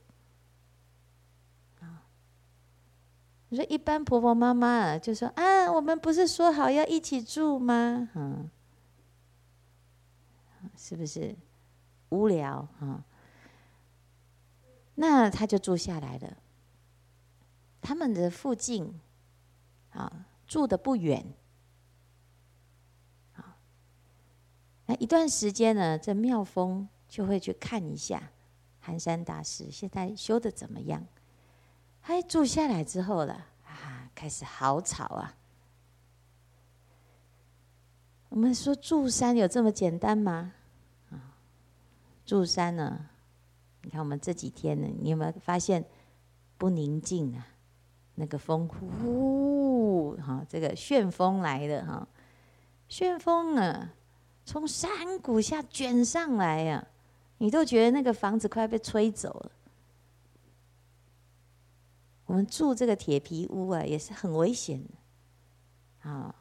[1.83, 2.07] 啊，
[3.49, 8.49] 你说一般婆婆妈妈就说：“啊，我们不是说好要一起住吗？”嗯，
[10.77, 11.37] 是不是？
[12.11, 13.05] 无聊啊，
[14.97, 16.37] 那他就住下来了。
[17.81, 19.01] 他们的附近
[19.91, 21.25] 啊，住的不远
[23.35, 23.57] 啊。
[24.87, 28.31] 那一段时间呢，这妙峰就会去看一下
[28.81, 31.05] 寒山大师现在修的怎么样。
[32.03, 33.35] 哎住下来之后了
[33.67, 35.37] 啊，开始好吵啊。
[38.31, 40.55] 我们说住山有这么简单吗？
[41.11, 41.37] 啊
[42.25, 43.07] 住山呢？
[43.83, 45.85] 你看我们这几天呢，你有没有发现
[46.57, 47.47] 不宁静啊？
[48.15, 52.07] 那个风呼，哈，这个旋风来了哈，
[52.89, 53.95] 旋风啊，
[54.45, 56.87] 从山谷下卷上来呀，
[57.43, 59.53] 你都觉得那个房子快被吹走了。
[62.27, 66.35] 我们住这个铁皮屋啊，也是很危险的啊。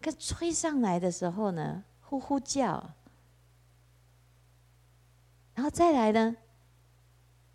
[0.00, 2.94] 可吹上来的时候呢，呼呼叫。
[5.54, 6.36] 然后再来呢，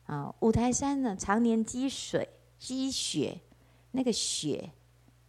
[0.06, 3.42] 啊，五台山呢常年积水积雪，
[3.92, 4.72] 那个雪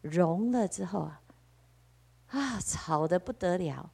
[0.02, 1.22] 融了之后啊，
[2.28, 3.90] 啊，吵得不得了。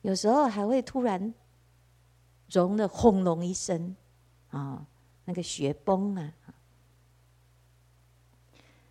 [0.00, 1.32] 有时候还会突然
[2.52, 3.96] 融的轰隆一声，
[4.50, 4.86] 啊，
[5.24, 6.32] 那个雪崩啊。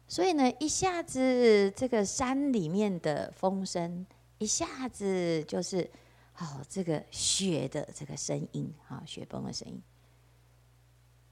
[0.07, 4.05] 所以呢，一下子这个山里面的风声，
[4.39, 5.89] 一下子就是。
[6.37, 9.79] 哦，这个雪的这个声音，啊，雪崩的声音。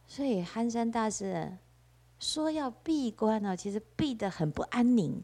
[0.05, 1.57] 所以憨山大师
[2.19, 5.23] 说要闭关呢，其实闭得很不安宁。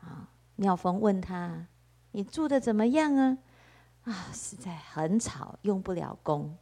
[0.00, 1.68] 啊，妙峰问他
[2.10, 3.38] ：“你住的怎么样啊？”
[4.08, 6.56] 啊，实在很吵，用不了功。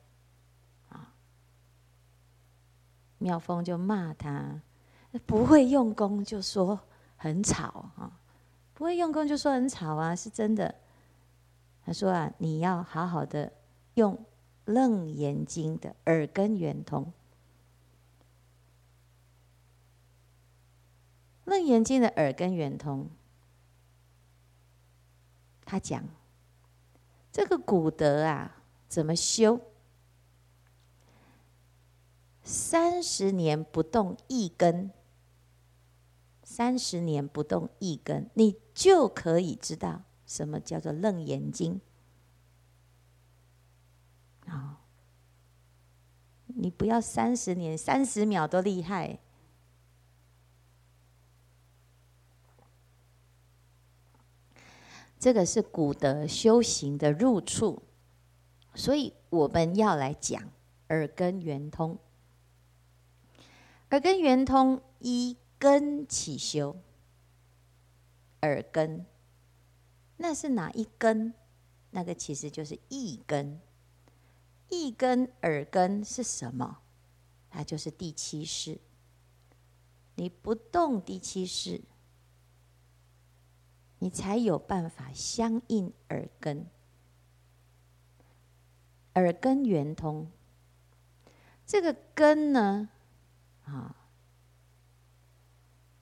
[0.88, 1.14] 啊，
[3.18, 4.60] 妙峰就骂他
[5.26, 6.80] ：“不会用功就说
[7.16, 8.20] 很吵啊，
[8.74, 10.74] 不会用功就说很吵啊，是真的。”
[11.86, 13.52] 他说啊，你要好好的
[13.94, 14.16] 用
[14.64, 17.04] 《楞严经》的耳根圆通，
[21.44, 23.08] 《楞严经》的耳根圆通，
[25.64, 26.02] 他讲
[27.36, 29.60] 这个古德啊，怎么修？
[32.42, 34.90] 三十年不动一根，
[36.42, 40.04] 三十年不动一根，你就可以知道。
[40.24, 41.78] 什么叫做《楞严经》？
[44.50, 44.80] 啊，
[46.46, 49.18] 你不要三十年，三十秒都厉害。
[55.26, 57.82] 这个是古德修行的入处，
[58.76, 60.52] 所以我们要来讲
[60.90, 61.98] 耳根圆通。
[63.90, 66.76] 耳根圆通依根起修，
[68.42, 69.04] 耳根。
[70.18, 71.34] 那是哪一根？
[71.90, 73.60] 那个其实就是一根。
[74.68, 76.78] 一根耳根是什么？
[77.50, 78.78] 它就是第七识。
[80.14, 81.82] 你不动第七识，
[83.98, 86.66] 你才有办法相应耳根。
[89.14, 90.30] 耳根圆通，
[91.66, 92.90] 这个根呢？
[93.64, 93.96] 啊，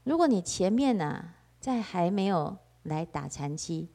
[0.03, 3.88] 如果你前面呢、啊，在还没有来打禅期，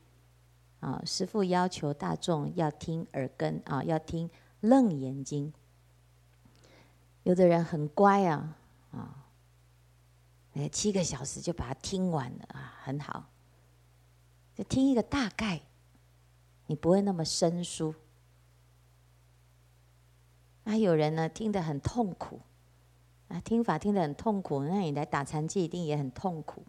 [0.79, 4.29] 啊，师父要求大众要听耳根啊，要听
[4.61, 5.53] 楞严经。
[7.23, 8.57] 有的人很乖啊，
[8.91, 9.27] 啊，
[10.53, 13.25] 哎，七个小时就把它听完了啊，很好。
[14.59, 15.61] 就听一个大概，
[16.65, 17.95] 你不会那么生疏。
[20.65, 22.41] 那有人呢，听得很痛苦，
[23.29, 26.61] 啊，听法听得很痛苦，那你来打禅机一定也很痛苦，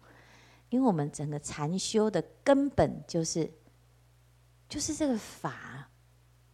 [0.68, 3.50] 因为我们整个禅修的根本就是，
[4.68, 5.90] 就是这个法，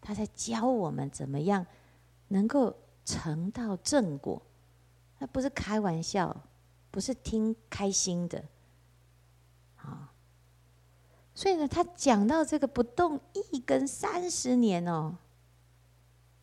[0.01, 1.67] 他在教我们怎么样
[2.29, 2.75] 能够
[3.05, 4.41] 成到正果，
[5.19, 6.35] 那不是开玩笑，
[6.91, 8.43] 不是听开心的，
[9.77, 10.15] 啊，
[11.37, 13.21] 所以呢，他讲到这个不动
[13.53, 15.19] 一根三十年哦。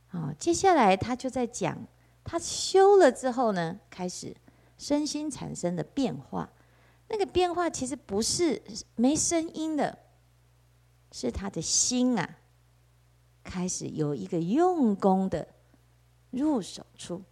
[0.09, 1.75] 啊，接下来他就在讲，
[2.23, 4.35] 他修了之后呢，开始
[4.77, 6.47] 身心产生的变化。
[7.09, 8.61] 那个变化其实不是
[8.95, 9.97] 没声音的，
[11.11, 12.37] 是他的心啊，
[13.43, 15.47] 开始有一个用功的
[16.29, 17.23] 入手处。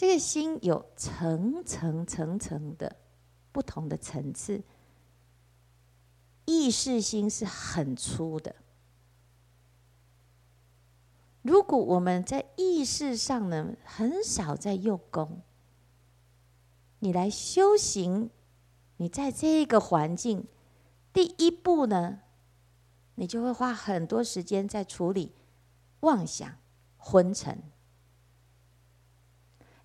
[0.00, 2.96] 这个心有层层层层的
[3.52, 4.62] 不同的层次。
[6.46, 8.56] 意识心是很粗的。
[11.42, 15.42] 如果我们在意识上呢，很少在用功，
[17.00, 18.30] 你来修行，
[18.96, 20.46] 你在这个环境，
[21.12, 22.20] 第一步呢，
[23.16, 25.34] 你就会花很多时间在处理
[26.00, 26.56] 妄想、
[26.96, 27.62] 昏沉，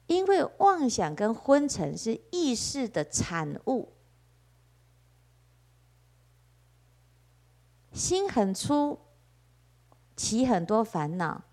[0.08, 3.93] 因为妄想跟昏沉是意识的产物。
[7.91, 8.99] 心很粗，
[10.16, 11.43] 起很多烦恼，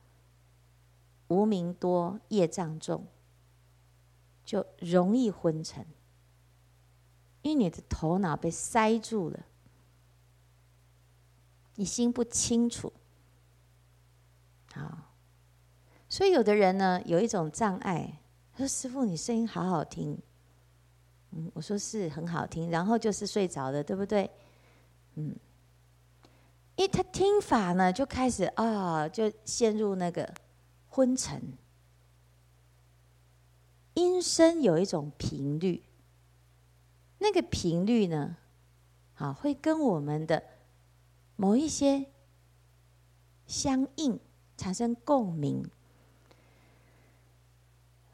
[1.29, 3.07] 无明多，业障重，
[4.45, 5.87] 就容易昏沉。
[7.43, 9.47] 因为你的头脑被塞住了，
[11.77, 12.93] 你心不清楚。
[14.75, 15.13] 好，
[16.09, 18.22] 所以有的人呢，有一种障碍，
[18.63, 20.17] 说：“师傅，你声音好好听。”
[21.35, 24.31] 嗯，我说是很好听，然后就是睡着了，对不对？
[25.15, 25.35] 嗯。
[26.77, 30.33] 因为他听法呢，就开始啊、就陷入那个
[30.89, 31.41] 昏沉。
[33.95, 35.83] 音声有一种频率，
[37.19, 38.37] 那个频率呢，
[39.17, 40.43] 啊，会跟我们的
[41.37, 42.07] 某一些
[43.47, 44.19] 相应，
[44.57, 45.63] 产生共鸣。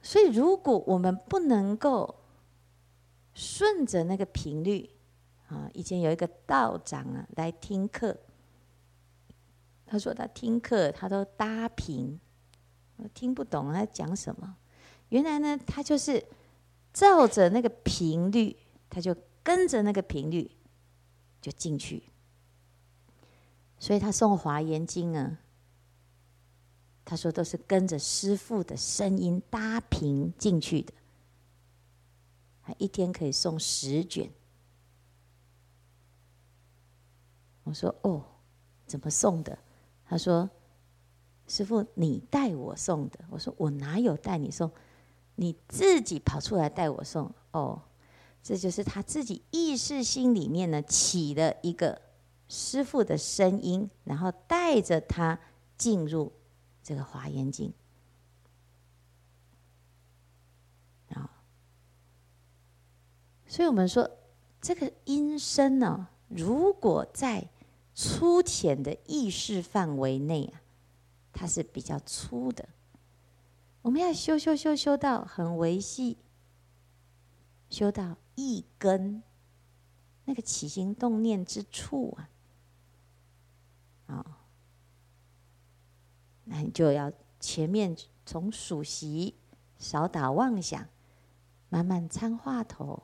[0.08, 2.14] 所以，如果我们不能够
[3.34, 4.88] 顺着那个频率，
[5.48, 8.16] 啊，以前有一个道长啊来听课。
[9.84, 12.18] 他说他听课，他都搭频，
[12.96, 14.56] 我听不懂他讲什么。
[15.10, 16.24] 原来呢，他就是
[16.90, 18.56] 照着那个频率，
[18.88, 20.50] 他就跟着那个频率
[21.42, 22.04] 就进去。
[23.78, 25.38] 所以他诵《华严经》啊，
[27.08, 30.92] 他说都是跟着师傅的声音搭平进去的。
[32.62, 34.30] 他一天可以送十卷。
[37.62, 38.22] 我说哦，
[38.86, 39.58] 怎么送的？
[40.04, 40.50] 他说
[41.48, 44.70] ：“师傅，你带我送的。”我说：“我哪有带你送？
[45.36, 47.80] 你自己跑出来带我送。”哦，
[48.42, 52.02] 这就是他自己意识心里面呢起了一个
[52.48, 55.40] 师傅的声音，然后带着他
[55.78, 56.30] 进入
[56.88, 57.70] 这个华严经。
[61.10, 61.28] 啊，
[63.46, 64.10] 所以我们说
[64.58, 67.50] 这个音声呢，如果在
[67.94, 70.62] 粗浅的意识范围内啊，
[71.30, 72.66] 它是比较粗的。
[73.82, 76.16] 我们要修修修修到很维细，
[77.68, 79.22] 修到一根
[80.24, 82.30] 那个起心动念之处啊，
[84.06, 84.37] 啊，
[86.48, 89.34] 那你就要前面从数息、
[89.78, 90.88] 少打妄想，
[91.68, 93.02] 慢慢参话头，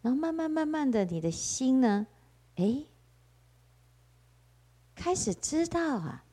[0.00, 2.06] 然后慢慢慢慢的，你的心呢，
[2.56, 2.84] 哎。
[4.94, 6.24] 开始知道啊，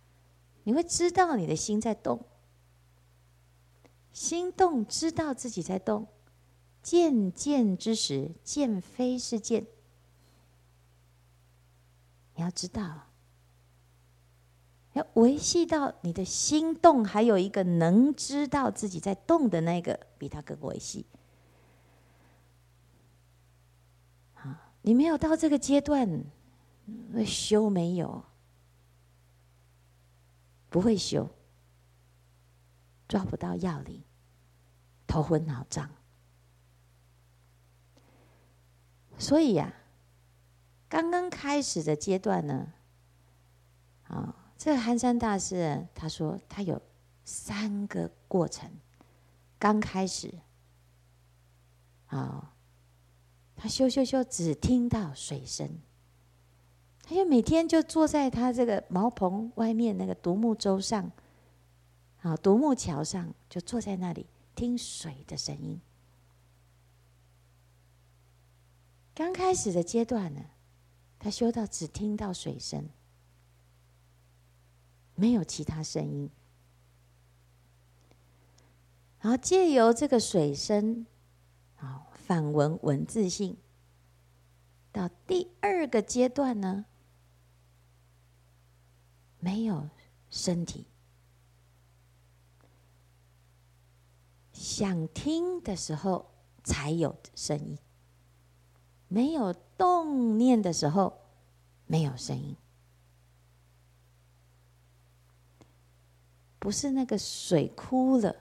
[0.64, 2.24] 你会知道你的心在动，
[4.12, 6.08] 心动知道自己在动，
[6.84, 9.66] 见见之时，见非是见。
[12.36, 13.09] 你要知道，
[15.00, 21.06] 要维系到你的心动，还有一个能知道自己在动的那个，比他更维系。
[24.36, 26.24] 啊，你没有到这个阶段，
[27.26, 28.24] 修没有。
[30.70, 31.28] 不会修，
[33.08, 34.04] 抓不到要领。
[35.08, 35.90] 头昏脑胀。
[39.18, 39.74] 所以呀、啊，
[40.88, 42.72] 刚刚开始的阶段呢，
[44.08, 46.80] 啊，这个寒山大师他说他有
[47.24, 48.70] 三个过程。
[49.58, 50.34] 刚开始，
[52.08, 52.54] 啊，
[53.56, 55.80] 他修修修，只听到水声。
[57.04, 61.10] 他就每天就坐在他这个茅棚外面那个独木舟上，
[62.22, 65.80] 啊，独木桥上，就坐在那里听水的声音。
[69.14, 70.42] 刚开始的阶段呢，
[71.18, 72.88] 他修到只听到水声，
[75.20, 76.30] 没有其他声音，
[79.20, 81.06] 然后借由这个水声，
[81.76, 83.58] 啊，反闻文字性。
[84.94, 86.86] 到第二个阶段呢，
[89.40, 89.90] 没有
[90.30, 90.88] 身体，
[94.54, 96.32] 想听的时候
[96.64, 97.78] 才有声音；
[99.10, 101.20] 没有动念的时候，
[101.86, 102.56] 没有声音。
[106.60, 108.36] 不是那个水枯了，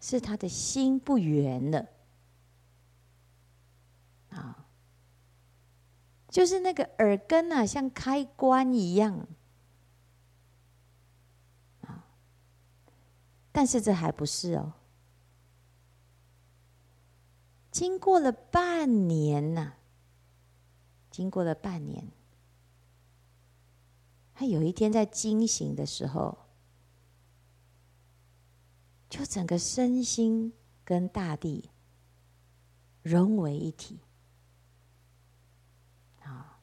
[0.00, 1.86] 是他的心不圆了。
[4.30, 4.66] 啊，
[6.28, 9.26] 就是那个耳根啊，像开关一样。
[11.82, 12.04] 啊
[13.52, 14.72] 但是这还不是哦。
[17.70, 19.76] 经过了半年呐、啊，
[21.10, 22.08] 经过了半年，
[24.34, 26.36] 他有一天在惊醒的时候，
[29.16, 30.52] 就整个身心
[30.84, 31.70] 跟大地
[33.00, 34.00] 融为一体
[36.22, 36.58] 啊。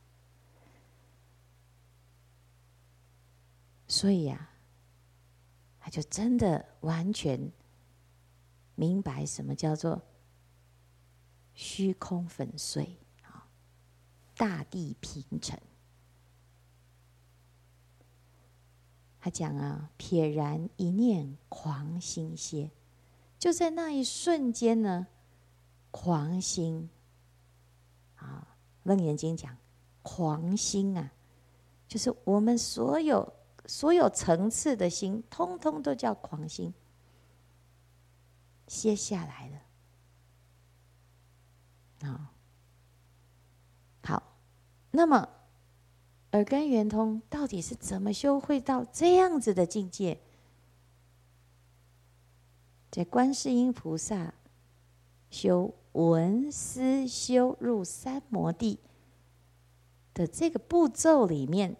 [3.87, 4.47] 所以呀、啊。
[5.83, 7.51] 他就真的完全
[8.75, 9.99] 明白什么叫做
[11.55, 13.47] 虚空粉碎啊，
[14.35, 15.57] 大地平成。
[19.21, 22.69] 他讲啊，瞥然一念狂心歇，
[23.39, 25.07] 就在那一瞬间呢，
[25.91, 26.89] 狂心
[28.15, 28.57] 啊，
[28.89, 29.55] 《楞严经》讲
[30.01, 31.13] 狂心啊，
[31.87, 33.31] 就是我们所有。
[33.67, 36.73] 所有层次的心，通通都叫狂心，
[38.67, 39.61] 歇下来了。
[42.09, 42.33] 啊，
[44.03, 44.23] 好，
[44.89, 45.29] 那么
[46.31, 50.19] 耳根圆通到底是怎么修会到这样子的境界？
[52.89, 54.33] 在观世音菩萨
[55.29, 58.79] 修闻思修入三摩地
[60.13, 61.75] 的这个步骤里面。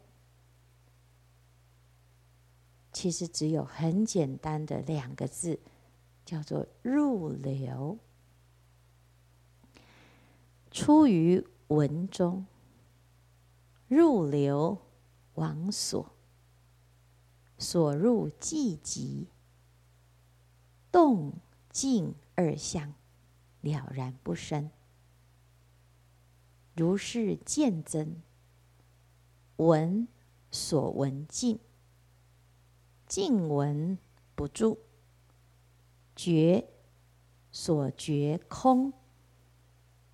[2.93, 5.59] 其实只有很简单的两个字，
[6.25, 7.97] 叫做入流。
[10.71, 12.45] 出于文中，
[13.91, 14.77] 入流
[15.33, 16.13] 往所，
[17.57, 19.27] 所入寂极，
[20.89, 21.33] 动
[21.69, 22.93] 静二相
[23.59, 24.71] 了然不生。
[26.73, 28.21] 如是见真，
[29.57, 30.07] 闻
[30.49, 31.59] 所闻尽。
[33.05, 33.97] 静闻
[34.35, 34.77] 不住，
[36.15, 36.69] 觉
[37.51, 38.93] 所觉空，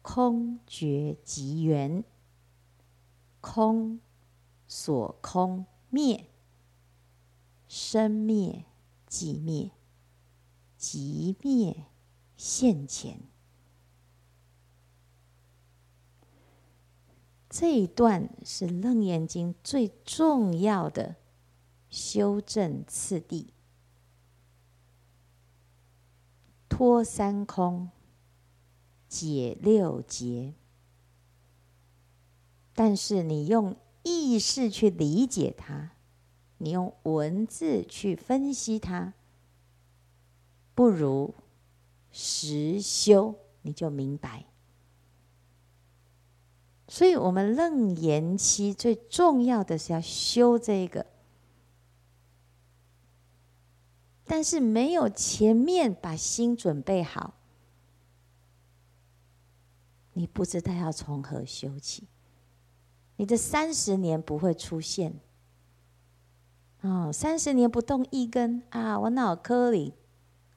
[0.01, 2.03] 空觉即圆，
[3.49, 4.01] 空
[4.67, 6.29] 所空灭，
[7.69, 8.65] 生灭
[9.07, 9.71] 即灭，
[10.77, 11.85] 即灭
[12.35, 13.21] 现前。
[17.49, 21.15] 这一段是《楞严经》最重要的。
[21.89, 23.53] 修正次第，
[26.67, 27.89] 脱三空，
[29.07, 30.53] 解六结。
[32.77, 35.93] 但是你用意识去理解它，
[36.59, 39.15] 你用文字去分析它，
[40.75, 41.33] 不如
[42.11, 44.45] 实修，你就明白。
[46.87, 51.07] 所以我们楞严期最重要的是要修这个。
[54.23, 57.33] 但是没有前面把心准备好，
[60.13, 62.07] 你不知道要从何修起。
[63.17, 65.13] 你的三十年不会出现。
[66.81, 69.93] 哦，三十年不动一根啊，我脑壳里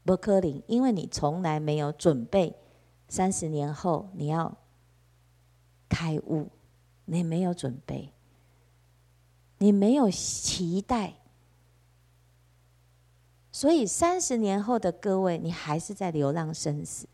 [0.04, 2.54] 不可能，因为你从来没有准备。
[3.08, 4.56] 三十年后你要
[5.88, 6.48] 开悟，
[7.06, 8.12] 你没有准备，
[9.58, 11.14] 你没有期待。
[13.50, 17.08] 所以三十年后的各位，你还是在流浪生死。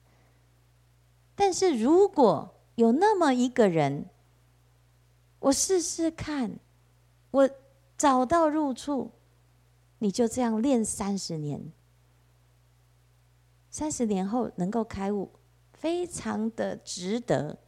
[1.34, 4.06] 但是如果有那么一个人，
[5.46, 6.58] 我试试看，
[7.30, 7.48] 我
[7.96, 9.12] 找到入处，
[10.00, 11.72] 你就这样练三十年，
[13.70, 15.30] 三十年后能够开悟，
[15.72, 17.58] 非常的值得，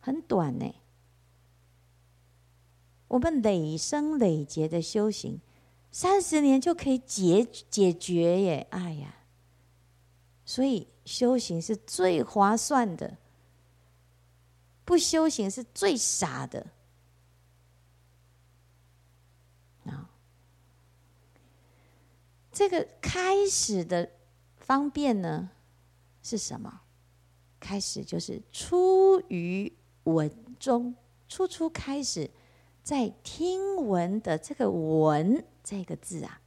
[0.00, 0.74] 很短呢。
[3.06, 5.40] 我们累生累劫的修行，
[5.92, 8.66] 三十年就可以解解决耶！
[8.70, 9.14] 哎呀，
[10.44, 13.18] 所以修行是最划算的，
[14.86, 16.68] 不修行是最傻的
[19.84, 20.08] 啊！
[22.50, 24.10] 这个开始的
[24.56, 25.50] 方便呢
[26.22, 26.80] 是什么？
[27.60, 29.70] 开始就是出于
[30.04, 30.94] 闻中，
[31.28, 32.30] 初初开始。
[32.82, 36.40] 在听闻的这个“闻”这个字啊，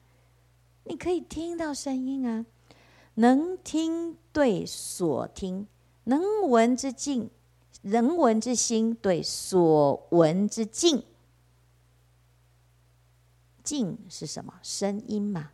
[0.86, 2.46] 你可以听到声音啊，
[3.16, 5.68] 能听对所听，
[6.06, 7.30] 能闻之境，
[7.82, 11.04] 人闻之心对所闻之境。
[13.64, 14.60] 境是什么？
[14.62, 15.52] 声音嘛，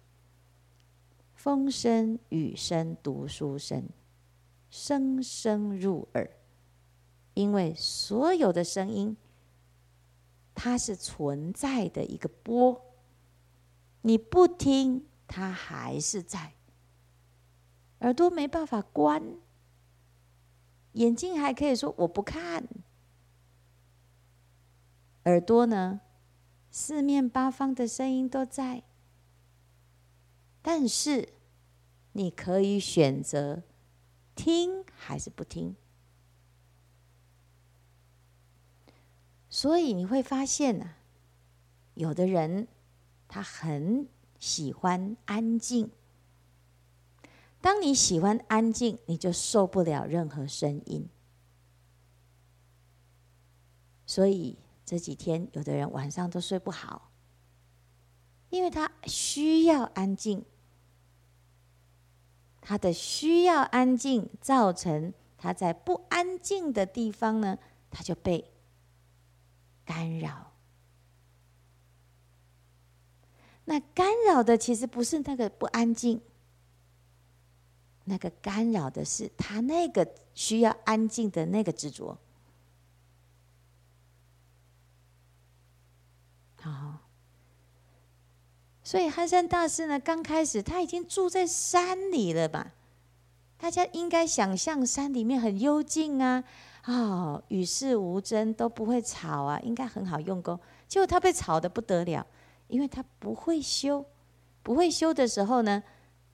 [1.34, 3.90] 风声、雨声、读书声，
[4.70, 6.30] 声声入耳。
[7.34, 9.18] 因为所有的声音。
[10.58, 12.82] 它是存在的一个波，
[14.04, 16.54] 你不听，它还是在。
[18.00, 19.22] 耳朵没办法关，
[20.96, 22.68] 眼睛还可以说我不看。
[25.24, 26.02] 耳朵呢，
[26.70, 28.84] 四面八方的声音都在，
[30.62, 31.30] 但是
[32.12, 33.64] 你可以选择
[34.36, 35.76] 听还是不听。
[39.50, 40.96] 所以你会发现呢，
[41.94, 42.68] 有的人
[43.28, 45.90] 他很喜欢安静。
[47.66, 51.10] 当你喜欢安静，你就受不了任何声音。
[54.06, 57.10] 所以这几天有的人晚上都睡不好，
[58.52, 60.46] 因为他需要安静。
[62.62, 67.58] 他的需要安静，造成他在不安静的地方呢，
[67.90, 68.54] 他就被。
[69.84, 70.54] 干扰，
[73.64, 76.22] 那干扰的其实不是那个不安静，
[78.06, 82.18] 那个干扰的是他那个需要安静的那个执着。
[86.62, 86.98] 好，
[88.84, 92.72] 所以憨山大师呢，刚开始他已经住在山里了吧？
[93.58, 96.44] 大家应该想象山里面很幽静啊。
[96.86, 100.60] 哦，与世无争，都不会吵啊，应该很好用功。
[100.88, 102.26] 结果他被吵得不得了，
[102.68, 104.06] 因为他不会修，
[104.62, 105.82] 不会修的时候呢，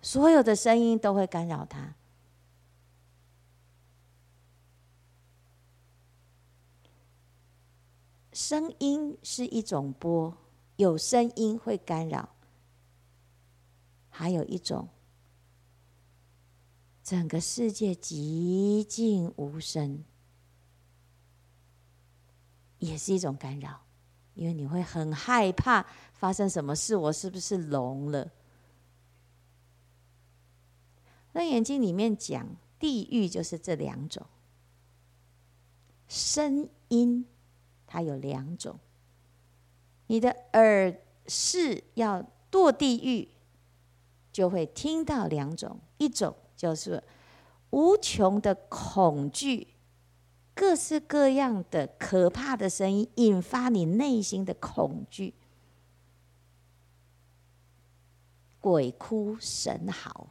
[0.01, 1.95] 所有的声音都会干扰他。
[8.33, 10.35] 声音是一种波，
[10.77, 12.29] 有声音会干扰，
[14.09, 14.87] 还有一种，
[17.03, 20.03] 整个世界寂静无声。
[22.79, 23.81] 也是一种干扰，
[24.33, 28.31] 因为你会很害怕发生什么事，我是不是聋了？
[31.33, 34.25] 那《楞严经》里面讲，地狱就是这两种
[36.07, 37.25] 声音，
[37.87, 38.79] 它有两种。
[40.07, 40.93] 你的耳
[41.27, 43.29] 是要堕地狱，
[44.33, 47.01] 就会听到两种，一种就是
[47.69, 49.67] 无穷的恐惧。
[50.53, 55.33] 各式各样的可怕的声音，引发你内心的恐惧，
[58.59, 60.27] 鬼哭神嚎。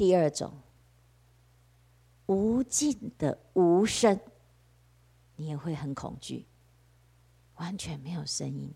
[0.00, 0.50] 第二种，
[2.24, 4.18] 无尽的无声，
[5.36, 6.46] 你也会很恐惧，
[7.56, 8.72] 完全没有声音。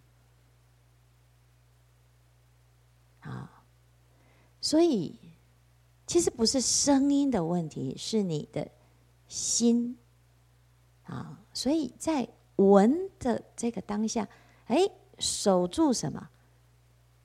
[3.21, 3.65] 啊，
[4.61, 5.19] 所以
[6.07, 8.71] 其实不是声音的问题，是你的。
[9.27, 9.97] 心
[11.05, 14.29] 啊，所以在闻的这个当下，
[14.67, 14.77] 哎，
[15.19, 16.29] 守住什么？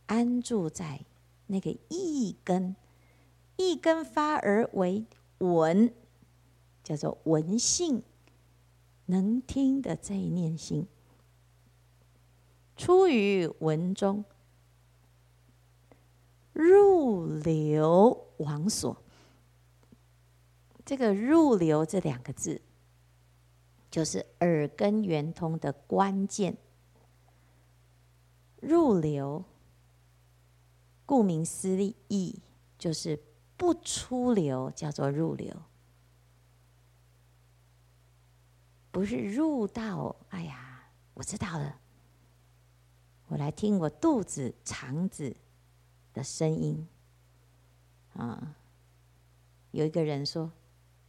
[0.05, 1.03] 安住在
[1.47, 2.73] 那个一根，
[3.59, 5.05] 一根发而为
[5.39, 5.93] 闻，
[6.81, 8.01] 叫做闻性，
[9.07, 10.87] 能听的这一念心，
[12.77, 14.23] 出于文中，
[16.53, 18.95] 入流往所。
[20.85, 22.61] 这个入流这两个字，
[23.91, 26.55] 就是耳根圆通的关键。
[28.61, 29.43] 入流，
[31.05, 32.39] 顾名思义，
[32.77, 33.21] 就是
[33.59, 35.53] 不出流，叫做入流。
[38.89, 41.77] 不是入到，哎呀，我知道了，
[43.27, 45.35] 我来听我肚子、肠子
[46.13, 46.87] 的声音。
[48.13, 48.55] 啊，
[49.71, 50.49] 有一个人说：“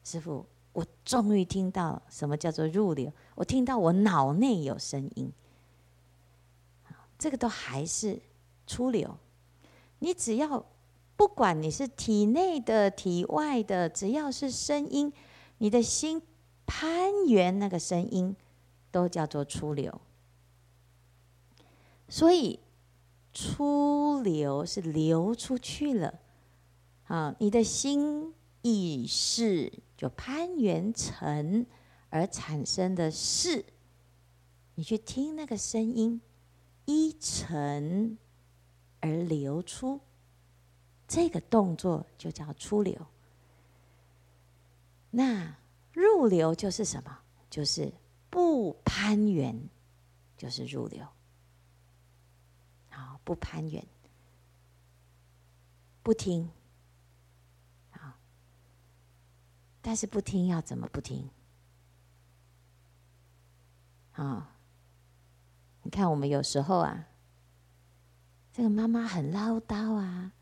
[0.02, 5.32] 师傅，我终于听到什么叫做入流，我听到我脑内有声音。”
[7.16, 8.20] 这个都还是
[8.66, 9.16] 出流。
[10.00, 10.66] 你只要
[11.20, 15.12] 不管你是体内的、体外的，只要是声音，
[15.58, 16.22] 你的心。
[16.64, 18.34] 攀缘那个声音，
[18.90, 20.00] 都叫做出流。
[22.08, 22.60] 所以
[23.34, 26.20] 出流是流出去了，
[27.04, 31.66] 啊，你的心意识就攀缘成
[32.08, 33.66] 而产生的事，
[34.76, 36.22] 你去听那个声音，
[36.86, 38.16] 依成
[39.00, 40.00] 而流出，
[41.10, 43.06] 这个动作就叫出流。
[45.10, 45.56] 那。
[45.92, 47.18] 入流就是什么？
[47.50, 47.92] 就是
[48.30, 49.68] 不攀援，
[50.36, 51.04] 就是入流。
[52.88, 53.84] 好，不攀援，
[56.02, 56.48] 不听。
[57.90, 58.12] 好，
[59.82, 61.28] 但是不听要怎么不听？
[64.12, 64.54] 啊，
[65.82, 67.08] 你看我们有时候啊，
[68.52, 70.32] 这个妈妈很唠叨啊，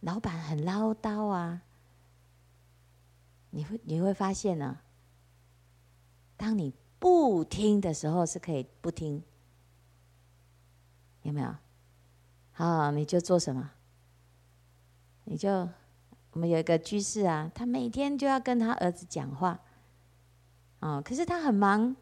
[0.00, 1.62] 老板很唠叨啊。
[3.50, 4.78] 你会你会发现呢，
[6.36, 9.22] 当你不听的时候是可以不听，
[11.22, 11.54] 有没有？
[12.52, 13.70] 好，你就做什么？
[15.24, 15.68] 你就
[16.32, 19.58] 我们有一个居士啊，他每天就要跟他儿子讲话，
[20.80, 21.96] 哦，可是他很忙，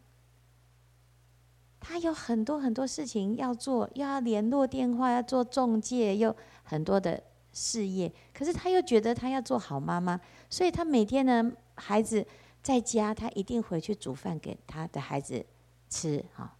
[1.79, 7.23] 他有很多很多事情要做，又要联络电话，要做中介，又很多的。
[7.55, 12.23] 事业，可是他又觉得他要做好妈妈，所以他每天呢，孩子
[12.61, 15.43] 在家，他一定回去煮饭给他的孩子
[15.89, 16.53] 吃哈。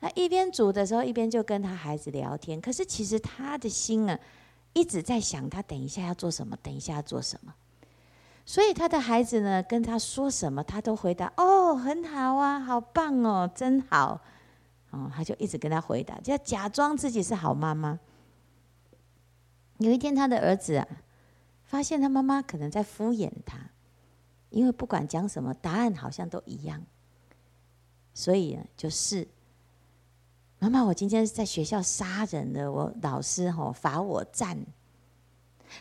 [0.00, 2.58] 那一边煮的时候，一边就跟他孩子聊天。
[2.58, 4.18] 可是其实他的心啊，
[4.72, 7.54] 一直在想他等一下要做什么，等一下要做什么。
[8.46, 14.18] 所以他的孩子呢，跟他说什么，他都回答哦，很好啊，好棒哦，真好。
[14.90, 18.00] 哦，他就一直跟他回答，就要假装自己是好妈妈。
[19.80, 20.86] 有一天，他的儿子啊，
[21.64, 23.58] 发现他妈妈可能在敷衍他，
[24.50, 26.82] 因为不管讲什么，答案好像都一样，
[28.12, 29.26] 所以呢，就是
[30.58, 34.58] 妈妈，我今天在学校杀人了，我老师吼罚我站，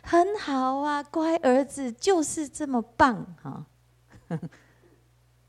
[0.01, 3.65] 很好啊，乖儿子就是这么棒哈。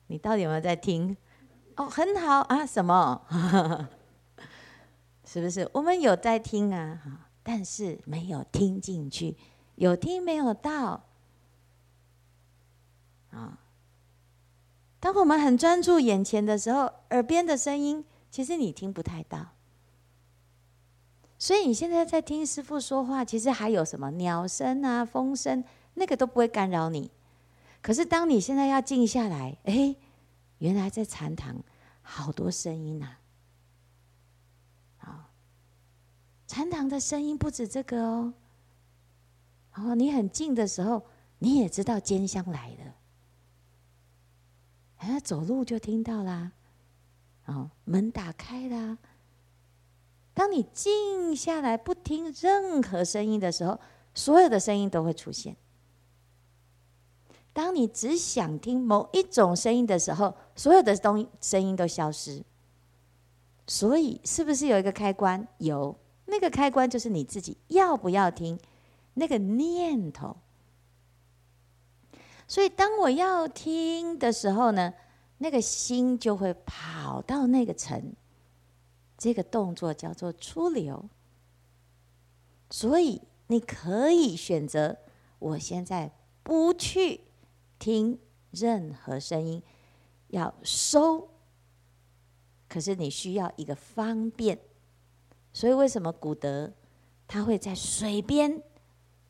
[0.09, 1.16] 你到底有没有在听？
[1.76, 3.22] 哦，很好啊，什么？
[5.24, 5.70] 是不是？
[5.72, 9.36] 我们有在听啊，但是没有听进去，
[9.74, 11.03] 有听没有到
[13.32, 13.59] 啊？
[15.01, 19.48] 当我们很专注眼前的时候，耳边的声音其实你听不太到。
[21.40, 27.11] 所以你现在在听师傅说话，其实还有什么鸟声啊、风声，那个都不会干扰你。
[27.82, 29.96] 可是当你现在要静下来，哎，
[30.59, 31.57] 原来在禅堂
[32.01, 33.16] 好多声音呐。
[36.51, 38.34] 禅堂的声音不止这个哦，
[39.72, 41.01] 然后你很静的时候，
[41.38, 42.94] 你也知道坚香来了，
[44.96, 46.51] 哎，走路就听到啦，
[47.46, 48.98] 哦，门打开啦。
[50.34, 53.78] 当你静下来不听任何声音的时候，
[54.12, 55.55] 所有的声音都会出现。
[57.53, 62.42] 当你只想听某一种声音的时候，所有的东声音都消失。
[63.68, 65.46] 所以，是不是有一个开关？
[65.59, 65.96] 有。
[66.31, 68.59] 那个开关就是你自己要不要听
[69.14, 70.37] 那个念头。
[72.47, 74.95] 所以当我要听的时候呢，
[75.39, 78.12] 那个心就会跑到那个层，
[79.18, 81.09] 这个动作叫做出流。
[82.70, 84.97] 所以你可以选择，
[85.39, 86.12] 我现在
[86.43, 87.20] 不去
[87.78, 88.18] 听
[88.51, 89.62] 任何声音，
[90.28, 91.28] 要收。
[92.68, 94.59] 可是你需要一个方便。
[95.53, 96.72] 所以，为什么古德
[97.26, 98.62] 他会在水边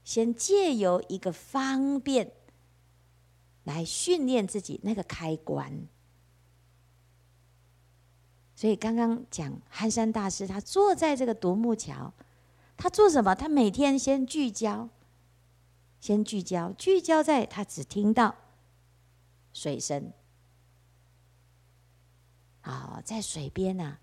[0.04, 2.32] 先借由一个方便
[3.64, 5.86] 来训练自己那个开关？
[8.54, 12.12] 所以刚刚讲寒山大师，他坐在这个独木桥，
[12.76, 13.34] 他做什么？
[13.34, 14.90] 他每天先聚焦，
[16.00, 18.36] 先聚焦，聚焦在他只听到
[19.54, 20.12] 水声。
[22.60, 23.98] 啊，在水边啊。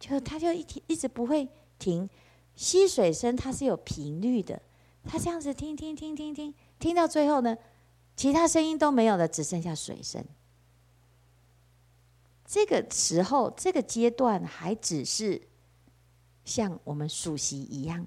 [0.00, 1.48] 就它就一停一直不会
[1.78, 2.10] 停。
[2.56, 4.60] 溪水声它是有频率的，
[5.04, 7.56] 它这样子听听听听听，听到最后呢，
[8.16, 10.24] 其他声音都没有了，只剩下水声。
[12.44, 15.48] 这个时候，这个阶段还只是
[16.44, 18.06] 像我们数息一样，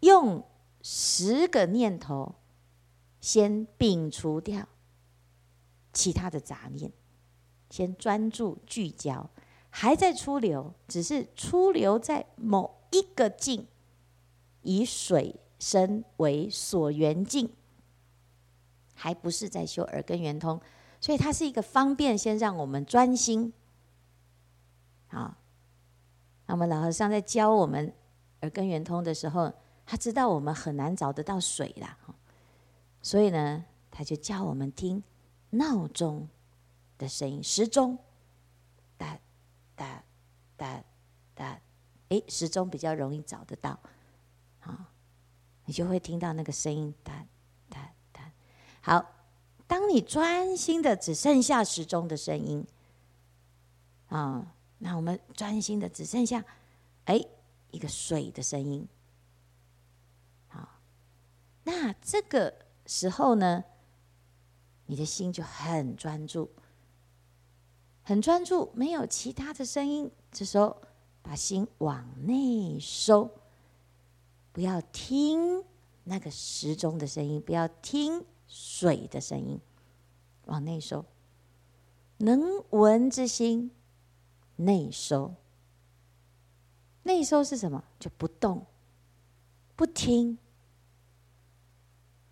[0.00, 0.46] 用
[0.82, 2.36] 十个念头
[3.20, 4.68] 先摒除掉
[5.92, 6.92] 其他的杂念，
[7.68, 9.28] 先专注聚焦，
[9.76, 12.72] 还在出流，只是出流在某。
[12.92, 13.66] 一个境，
[14.62, 17.52] 以水声为所缘境，
[18.94, 20.60] 还不是在修耳根圆通，
[21.00, 23.52] 所以它是一个方便，先让我们专心。
[25.08, 25.34] 好，
[26.46, 27.92] 那么老和尚在教我们
[28.42, 29.52] 耳根圆通的时候，
[29.84, 31.98] 他知道我们很难找得到水啦，
[33.02, 35.02] 所以呢，他就教我们听
[35.50, 36.28] 闹钟
[36.96, 37.98] 的声音，时钟，
[39.76, 40.02] 哒
[40.56, 40.84] 哒
[41.34, 41.60] 哒。
[42.10, 43.80] 哎，时钟比较容易找得到，
[44.60, 44.92] 啊，
[45.64, 47.26] 你就会听到那个声音，哒
[47.68, 48.30] 哒哒。
[48.82, 49.10] 好，
[49.66, 52.64] 当你专心的只剩下时钟的声音，
[54.08, 56.44] 啊，那我们专心的只剩下，
[57.06, 57.24] 哎，
[57.70, 58.86] 一个水的声音，
[60.48, 60.68] 好，
[61.64, 62.54] 那这个
[62.86, 63.64] 时候呢，
[64.86, 66.50] 你的心就很专注，
[68.04, 70.76] 很专注，没有其他的声音，这时候。
[71.26, 73.30] 把心往内收，
[74.52, 75.64] 不要听
[76.02, 79.58] 那个时钟的声音，不要听水的声音，
[80.44, 81.02] 往内收。
[82.18, 83.70] 能闻之心，
[84.56, 85.34] 内收。
[87.04, 87.82] 内收是什么？
[87.98, 88.66] 就不动，
[89.74, 90.36] 不听。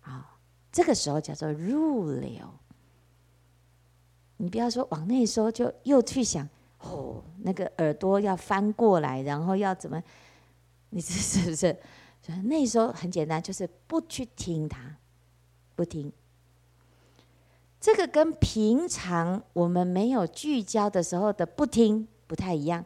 [0.01, 0.37] 好，
[0.71, 2.47] 这个时候叫做入流。
[4.37, 6.47] 你不要说往内收，就又去想。
[6.79, 10.03] 哦，那个耳朵要翻过来，然后要怎么？
[10.89, 11.77] 你这是不是？
[12.43, 14.97] 那时候很简单，就是不去听它，
[15.75, 16.11] 不听。
[17.79, 22.85] 这个跟平常我们没有聚焦的时候的不听不太一样。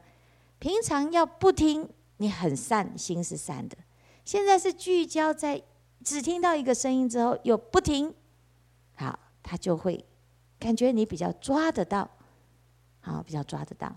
[0.57, 1.87] 平常要不听，
[2.17, 3.77] 你很散，心是散的。
[4.25, 5.61] 现在是聚焦在
[6.03, 8.13] 只听到一个声音之后又不听，
[8.95, 10.03] 好，他就会
[10.59, 12.09] 感觉你比较抓得到。
[12.99, 13.95] 好，比较抓得到。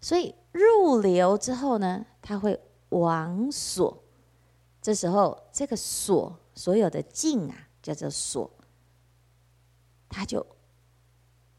[0.00, 4.02] 所以入流之后呢，它会往所。
[4.80, 8.50] 这时候，这个所所有的境啊，叫做所，
[10.08, 10.44] 它就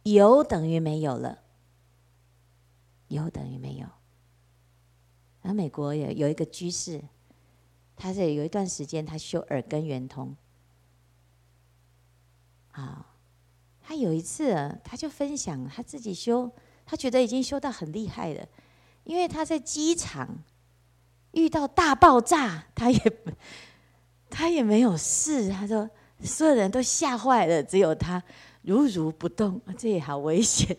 [0.04, 1.40] 有等于没有了。
[3.08, 3.88] 有等于没有。
[5.42, 7.02] 而美国有有一个居士，
[7.96, 10.36] 他是有一段时间他修耳根圆通。
[12.68, 13.13] 好。
[13.86, 16.50] 他有一次，他就分享他自己修，
[16.86, 18.48] 他觉得已经修到很厉害了，
[19.04, 20.42] 因为他在机场
[21.32, 23.18] 遇到大爆炸，他也
[24.30, 25.50] 他也没有事。
[25.50, 25.90] 他说
[26.22, 28.24] 所有人都吓坏了，只有他
[28.62, 30.78] 如如不动，这也好危险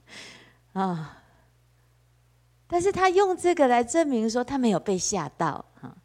[0.74, 1.22] 啊！
[2.66, 5.96] 但是他用这个来证明说他没有被吓到，啊，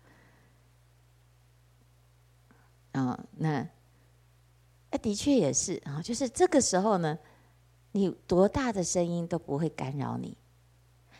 [2.94, 3.68] 啊，那。
[4.92, 7.18] 哎，的确也是啊，就是这个时候呢，
[7.94, 10.38] 你多大的声音都不会干扰你，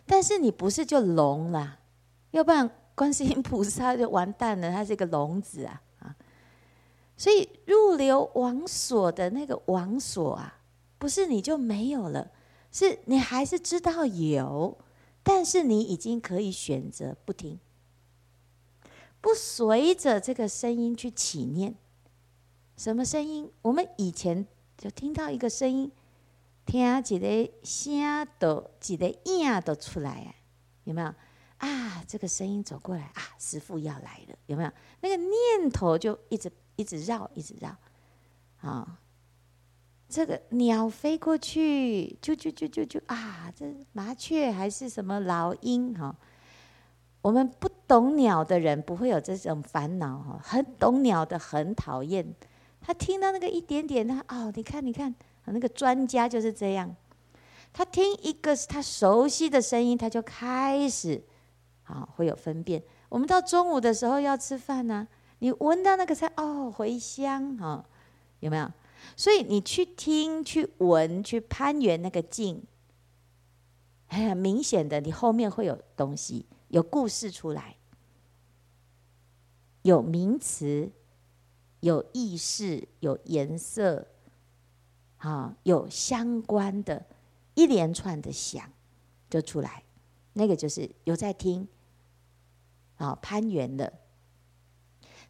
[0.06, 1.80] 但是你不是就聋了，
[2.32, 6.16] 要不然观世音菩萨就完蛋了，他是一个聋子啊啊！
[7.16, 10.60] 所以入流往所的那个往所啊，
[10.98, 12.30] 不是你就没有了，
[12.72, 14.78] 是你还是知道有，
[15.24, 17.58] 但是你已经可以选择不听，
[19.22, 21.76] 不随着这个声音去起念。
[22.82, 23.48] 什么声音？
[23.62, 24.44] 我们以前
[24.76, 25.92] 就听到一个声音，
[26.66, 30.34] 听啊几个声都几个音都出来啊，
[30.86, 31.14] 有没有？
[31.60, 34.72] 啊，这个声音走过来啊，师父要来了，有没有？
[35.02, 37.78] 那个念头就一直一直绕，一直绕，
[38.68, 39.00] 啊，
[40.10, 46.16] 这个鸟飞过去，就就就就就啊，这麻雀还是什么老鹰哈？
[47.22, 52.34] 我们不懂鸟的人不会有这种烦恼哈，很懂鸟的很讨厌。
[52.82, 55.14] 他听到那个一点点，他哦，你看，你看，
[55.46, 56.96] 那个专家就是这样。
[57.72, 61.24] 他听一个他熟悉的声音，他就开始
[61.84, 62.84] 啊、会有分辨。
[63.08, 65.08] 我们到中午的时候要吃饭呢、
[65.40, 67.86] 你闻到那个菜哦，茴香啊、哦，
[68.40, 68.70] 有没有？
[69.16, 72.64] 所以你去听、去闻、去攀援那个境，
[74.08, 77.78] 很明显的，你后面会有东西，有故事出来，
[79.84, 80.92] 有名词。
[81.82, 84.08] 有意识，有颜色，
[85.18, 87.06] 啊，有相关的
[87.54, 88.72] 一连串的想，
[89.30, 89.84] 就出来，
[90.34, 91.68] 那个就是有在听，
[92.96, 93.92] 啊，攀援的。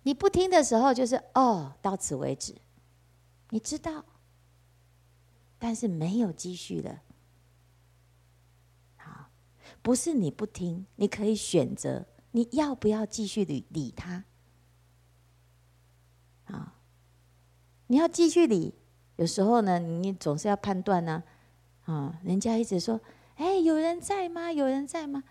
[0.04, 2.56] 你不听的时候，就是哦，到此为止，
[3.50, 4.04] 你知道，
[5.58, 7.00] 但是没有继续的。
[8.98, 9.30] 好，
[9.82, 14.26] 不是你不听，你可以选择你要不要继续理理他。
[17.92, 18.74] 你要继续理，
[19.18, 21.22] 有时候呢，你总是要判断呢，
[21.84, 22.98] 啊，人家一直说，
[23.36, 24.50] 哎，有人在吗？
[24.50, 25.22] 有人在吗？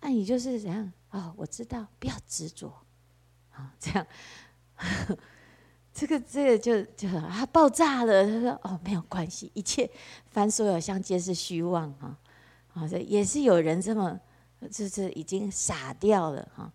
[0.00, 0.92] 那你就是怎样？
[1.10, 2.66] 哦，我知道，不要执着。
[3.52, 4.04] 啊，这样，
[5.94, 8.24] 这个这个就就啊爆炸了。
[8.24, 9.88] 他说：“哦，没有关系，一切
[10.26, 12.18] 凡所有相，皆是虚妄。”啊，
[12.74, 14.18] 啊，这也是有人这么，
[14.68, 16.72] 就是已经傻掉了哈。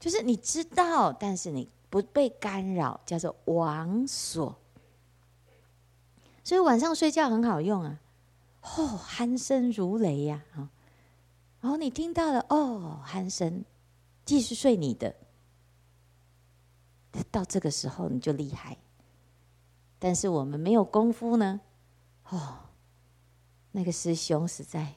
[0.00, 4.58] 就是你知道，但是你不被干扰，叫做王所。
[6.42, 8.00] 所以晚上睡觉很好用啊。
[8.62, 10.68] 哦，鼾声如雷呀，啊，
[11.60, 13.64] 然后你听到了哦，鼾声，
[14.24, 15.14] 继续睡你的。
[17.30, 18.76] 到这个时候你就厉害，
[20.00, 21.60] 但是我们没有功夫呢，
[22.28, 22.58] 哦，
[23.70, 24.94] 那个师兄实在，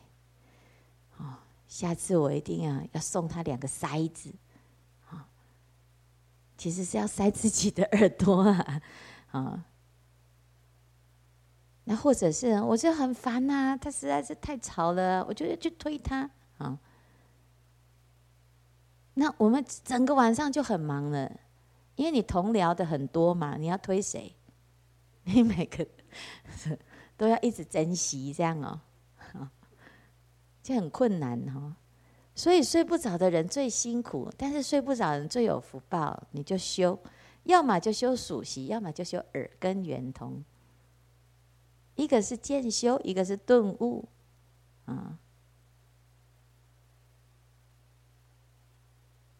[1.18, 1.38] 哦，
[1.68, 4.34] 下次我一定啊要送他两个塞子，
[6.58, 8.82] 其实是要塞自己的耳朵啊，
[9.32, 9.66] 啊、
[11.86, 16.80] 那或者是我就很烦呐、啊，他实在是太吵了，我就去推他，啊、
[19.14, 21.32] 那我们整个晚上就很忙了。
[21.96, 24.36] 因为你同僚的很多嘛，你要推谁？
[25.26, 25.88] 你每个
[27.18, 28.80] 都要一直珍惜这样哦，
[30.62, 31.76] 就很困难哦。
[32.38, 36.28] 所以睡不着的人最辛苦，但是睡不着人最有福报。
[36.32, 36.98] 你就修，
[37.44, 40.44] 要么就修属息，要么就修耳根圆通。
[41.96, 44.08] 一个是渐修，一个是顿悟，
[44.86, 45.20] 啊。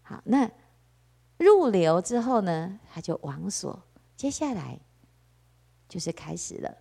[0.02, 0.52] 好，那。
[1.38, 3.80] 入流之后呢，他就王所。
[4.16, 4.80] 接下来
[5.88, 6.76] 就是开始了，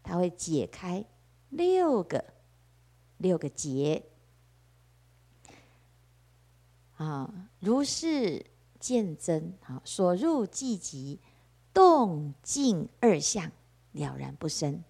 [0.00, 1.04] 他会解开
[1.48, 2.24] 六个
[3.16, 4.00] 六个结
[7.00, 8.44] 啊，如是
[8.78, 11.18] 见真啊，所入寂极，
[11.72, 13.50] 动静二相
[13.92, 14.84] 了然不生。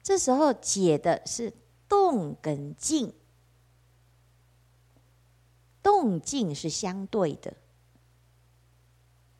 [0.00, 1.52] 这时候解的是
[1.88, 3.12] 动跟静，
[5.82, 7.54] 动静是相对的。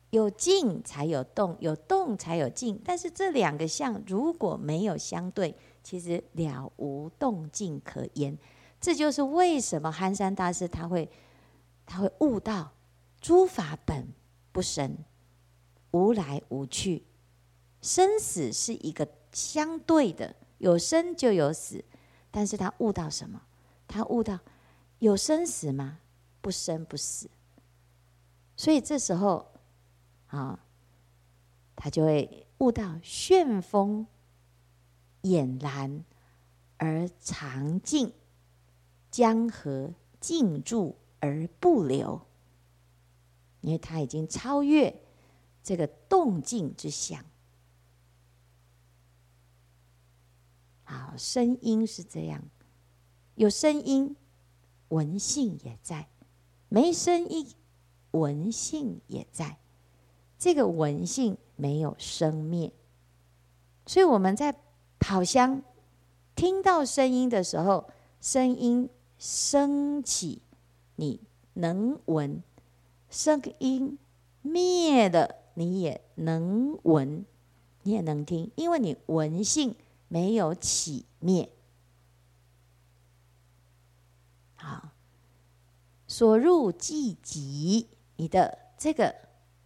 [0.09, 2.81] 有静才有动，有动才有静。
[2.83, 8.37] 但是这两个相如果没有相对，其实了无动静可言。
[8.81, 11.09] 这就是为什么憨山大师他会
[11.87, 12.73] 他会悟到
[13.19, 14.13] 诸法本
[14.51, 14.95] 不生，
[15.89, 17.03] 无来无去，
[17.81, 21.83] 生死是一个相对的，有生就有死。
[22.29, 23.41] 但是他悟到什么？
[23.87, 24.37] 他悟到
[24.99, 25.97] 有生死吗？
[26.41, 27.27] 不生不死。
[28.55, 29.47] 所以这时候。
[30.27, 30.59] 啊，
[31.73, 34.05] 他就会悟到旋风
[35.21, 36.03] 俨然
[36.75, 38.11] 而常静，
[39.09, 42.21] 江河静住而不留。
[43.61, 45.01] 因为他已经超越
[45.63, 47.25] 这个动静之相。
[50.83, 52.41] 好，声音是这样，
[53.35, 54.15] 有声音，
[54.89, 56.07] 闻性也在；
[56.69, 57.45] 没声音，
[58.11, 59.57] 闻性也在。
[60.39, 62.71] 这个闻性没有生灭，
[63.87, 64.55] 所以我们在
[64.99, 65.63] 跑香
[66.35, 67.89] 听到声音的时候，
[68.21, 68.87] 声音
[69.17, 70.41] 升起，
[70.97, 71.21] 你
[71.53, 72.43] 能闻；
[73.09, 73.97] 声音
[74.41, 77.25] 灭的，你也能闻，
[77.83, 79.73] 你也能听，因为你闻性
[80.09, 81.49] 没有起灭。
[84.55, 84.89] 好，
[86.05, 87.87] 所入寂极，
[88.17, 89.15] 你的这个。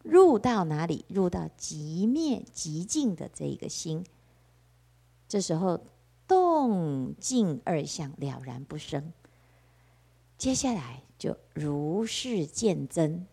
[0.04, 1.06] 入到哪里？
[1.10, 4.04] 入到极灭极静的这一个心，
[5.28, 5.80] 这时候
[6.28, 9.14] 动静二相了然不生。
[10.40, 13.28] 接下来就如是见真，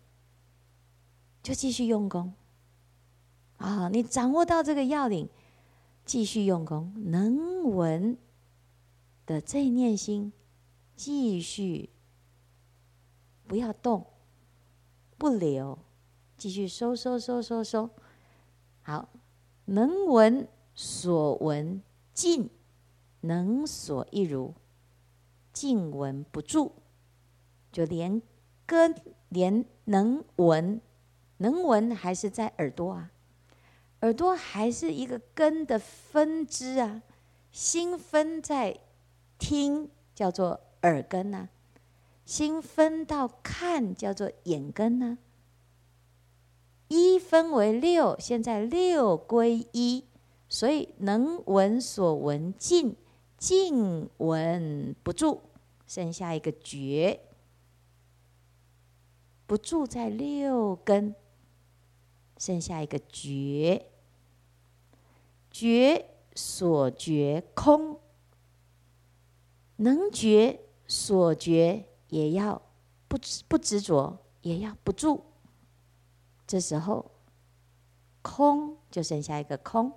[1.41, 2.31] 就继续用功
[3.57, 3.89] 啊！
[3.89, 5.27] 你掌握到这个要领，
[6.05, 8.15] 继续用功，能闻
[9.25, 10.31] 的这念心，
[10.95, 11.89] 继续
[13.47, 14.05] 不要动，
[15.17, 15.79] 不留。
[16.37, 17.89] 继续收收收收收，
[18.83, 19.09] 好，
[19.65, 21.81] 能闻所闻
[22.13, 22.51] 尽，
[23.21, 24.53] 能所一如，
[25.51, 26.71] 尽闻不住，
[27.79, 28.21] 就连
[28.65, 28.93] 根
[29.29, 30.81] 连能闻，
[31.37, 33.11] 能闻还是在耳朵啊，
[34.01, 37.01] 耳朵还是一个根的分支啊，
[37.53, 38.77] 心分在
[39.37, 41.47] 听，叫做耳根呐；
[42.25, 45.17] 心分到看，叫做眼根呐。
[46.89, 50.03] 一分为六，现在六归一，
[50.49, 52.97] 所以能闻所闻尽，
[53.37, 55.39] 尽闻不住，
[55.87, 57.21] 剩下一个觉，
[59.49, 61.15] 不住在六根，
[62.37, 63.87] 剩下一个觉，
[65.49, 66.05] 觉
[66.35, 67.99] 所觉空，
[69.77, 72.61] 能觉所觉也要
[73.07, 73.17] 不
[73.47, 75.23] 不执着，也要不住。
[76.45, 77.09] 这时候，
[78.21, 79.91] 空就剩下一个空，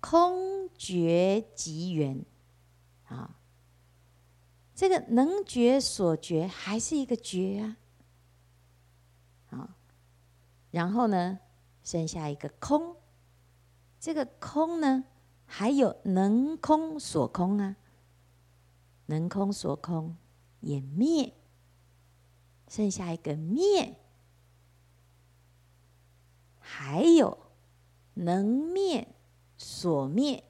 [0.00, 2.24] 空觉即圆
[3.04, 3.37] 啊。
[4.78, 7.76] 这个能觉所觉还是一个觉啊，
[9.50, 9.70] 好，
[10.70, 11.40] 然后呢，
[11.82, 12.94] 剩下一个空，
[13.98, 15.02] 这个空呢，
[15.46, 17.74] 还有能空所空啊，
[19.06, 20.16] 能空所空
[20.60, 21.34] 也灭，
[22.68, 23.96] 剩下一个灭。
[26.60, 27.36] 还有
[28.14, 29.08] 能灭
[29.56, 30.44] 所灭，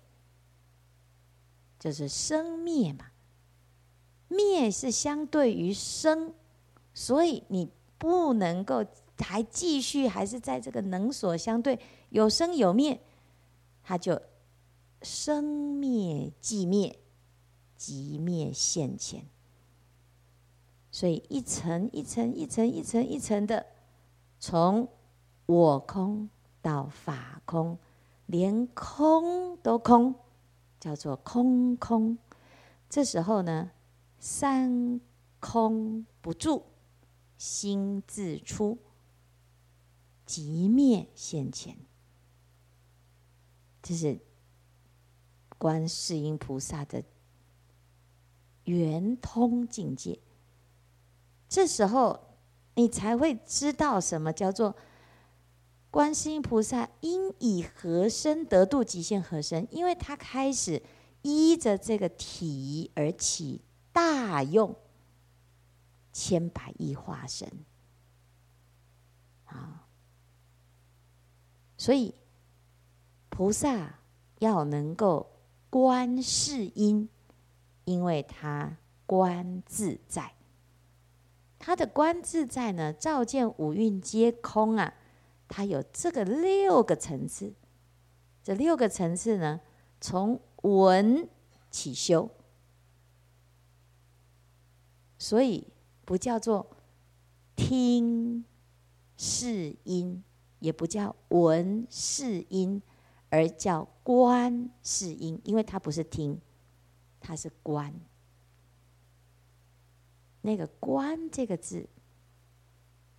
[1.79, 3.08] 就是生灭嘛。
[4.29, 6.33] 灭是相对于生，
[6.95, 8.85] 所以你不能够
[9.19, 11.81] 还继续，还是在这个能所相对，
[12.11, 13.01] 有生有灭，
[13.83, 14.21] 它就
[15.03, 16.99] 生灭寂灭，
[17.77, 19.25] 即灭现前。
[20.91, 23.67] 所以一层一层一层一层一层的
[24.39, 24.89] 从。
[25.51, 26.29] 我空
[26.61, 27.79] 到法空，
[28.27, 30.15] 连空都空，
[30.79, 32.19] 叫做空空。
[32.91, 33.71] 这时候呢，
[34.19, 35.01] 三
[35.41, 36.65] 空不住，
[37.37, 38.79] 心自出，
[40.27, 41.77] 即灭现前。
[43.83, 44.19] 这是
[45.57, 47.03] 观世音菩萨的
[48.65, 50.19] 圆通境界。
[51.49, 52.37] 这时候
[52.75, 54.77] 你才会知道什么叫做。
[55.91, 59.67] 观世音菩萨因以何身得度极限何身？
[59.71, 60.83] 因为他开始
[61.23, 63.63] 依着这个体而起
[63.93, 64.75] 大用，
[66.13, 67.51] 千百亿化身
[69.47, 69.87] 啊！
[71.77, 72.15] 所以
[73.29, 74.01] 菩萨
[74.39, 75.31] 要能够
[75.71, 77.09] 观世音，
[77.85, 80.35] 因为他观自在，
[81.59, 84.95] 他的观自在呢，照见五蕴皆空啊。
[85.51, 87.55] 它有这个六个层次，
[88.43, 89.59] 这六个层次呢，
[89.99, 91.27] 从闻
[91.71, 92.29] 起修，
[95.19, 95.67] 所以
[96.05, 96.67] 不叫做
[97.57, 98.45] 听
[99.17, 100.23] 是音，
[100.61, 102.81] 也不叫闻是音，
[103.29, 106.41] 而叫观是音，因为它不是听，
[107.21, 107.93] 它是观。
[110.41, 111.87] 那个“观”这个字，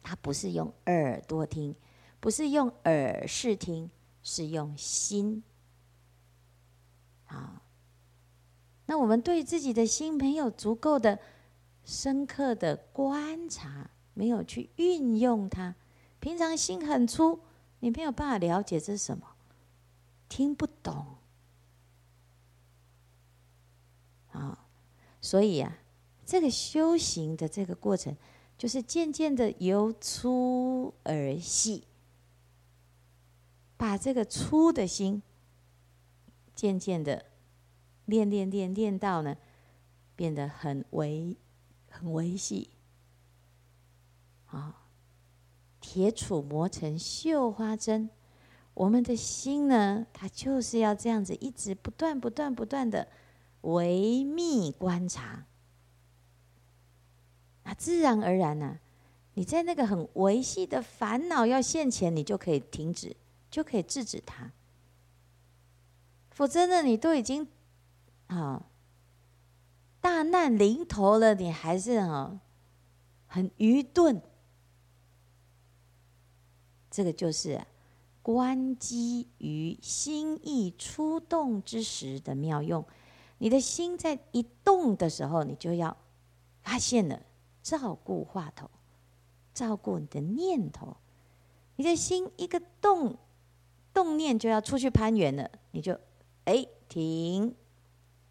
[0.01, 1.75] 它不是用耳朵听。
[2.21, 3.89] 不是用耳识听，
[4.23, 5.41] 是用心。
[7.27, 7.61] 啊，
[8.87, 11.17] 那我们对自己的心没有足够的
[11.89, 15.73] 深刻的观察，没有去运用它。
[16.19, 17.39] 平常心很粗，
[17.79, 19.25] 你没有办法了解这是什么，
[20.29, 21.15] 听不懂。
[24.31, 24.67] 啊，
[25.19, 25.79] 所以啊，
[26.27, 28.15] 这个修行的这个过程，
[28.55, 31.85] 就是渐渐的由粗而细。
[33.77, 35.23] 把这个粗的心，
[36.53, 37.25] 渐渐的
[38.05, 39.35] 练练练练到呢，
[40.15, 41.35] 变得很微
[41.99, 42.69] 很微细。
[44.47, 44.87] 啊，
[45.81, 48.09] 铁杵磨成绣花针，
[48.73, 53.07] 我们的心呢，它就是要这样子，一直不断不断不断的
[53.61, 55.45] 维密观察。
[57.63, 58.79] 那自然而然呢、
[59.33, 63.15] 你在那个很微细的烦恼要现前，你就可以停止。
[63.51, 64.51] 就可以制止它，
[66.29, 67.47] 否则呢，你都已经
[68.27, 68.68] 啊
[70.01, 72.39] 大难临头了，你还是啊
[73.27, 74.21] 很愚钝。
[76.89, 77.65] 这个就是
[78.21, 82.85] 关机于心意出动之时的妙用。
[83.37, 85.95] 你的心在一动的时候，你就要
[86.61, 87.21] 发现了，
[87.61, 88.69] 照顾话头，
[89.53, 90.97] 照顾你的念头。
[91.75, 93.17] 你的心一个动。
[93.91, 95.99] 动念就要出去攀缘了，你就
[96.45, 97.55] 哎停，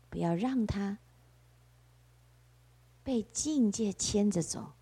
[0.08, 0.96] 不要让它
[3.08, 4.72] 被境界牵着走。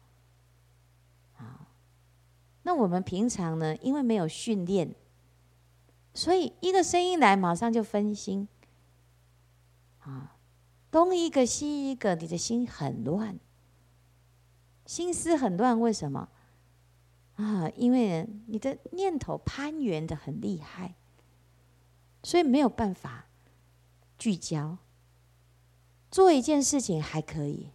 [1.36, 1.68] 啊，
[2.64, 4.96] 那我们平常呢，因为没有训练，
[6.12, 8.48] 所以一个声音来，马上就分心。
[10.00, 10.38] 啊，
[10.90, 13.38] 东一个西一个，你的心很乱，
[14.86, 15.80] 心思很乱。
[15.80, 16.28] 为什么？
[17.36, 20.96] 啊，因为你的念头攀缘得很厉害，
[22.24, 23.26] 所以没有办法
[24.18, 24.78] 聚焦。
[26.10, 27.70] 做一件事情还可以，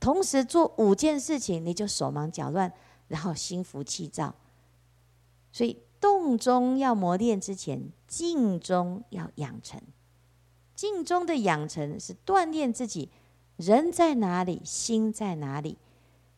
[0.00, 2.72] 同时做五件事情，你就手忙脚乱，
[3.08, 4.34] 然后心浮气躁。
[5.50, 9.80] 所以动中要磨练之前，静中要养成。
[10.74, 13.10] 静中的养成是锻炼自己，
[13.56, 15.76] 人在哪里，心在哪里。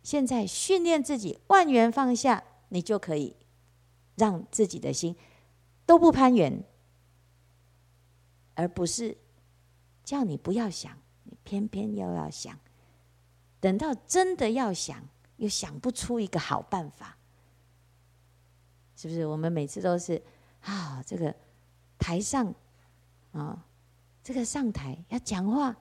[0.02, 3.36] 现在训练自己，万缘放下，你就可以
[4.16, 5.14] 让自己的心
[5.84, 6.64] 都不攀缘，
[8.54, 9.18] 而不是
[10.02, 10.96] 叫你不要想。
[11.24, 12.58] 你偏偏又要想，
[13.60, 15.06] 等到真的要想，
[15.36, 17.16] 又想不出一个好办法，
[18.96, 19.26] 是不是？
[19.26, 20.22] 我们每次都是
[20.62, 21.34] 啊，这个
[21.98, 22.54] 台上
[23.32, 23.64] 啊，
[24.22, 25.76] 这个上台要讲话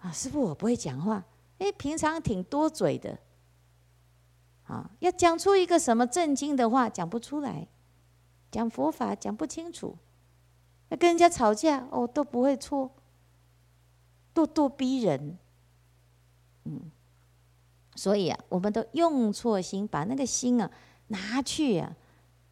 [0.00, 1.24] 啊，师傅我不会讲话，
[1.58, 3.18] 哎，平常挺多嘴的，
[4.64, 7.66] 啊，要讲出一个什么正经的话，讲不出来，
[8.50, 9.96] 讲佛法讲不清楚，
[10.90, 12.90] 要跟人家吵架哦，都不会错。
[14.34, 15.36] 咄咄逼人，
[16.64, 16.90] 嗯，
[17.96, 20.70] 所以啊，我们都用错心，把那个心啊
[21.08, 21.96] 拿去啊，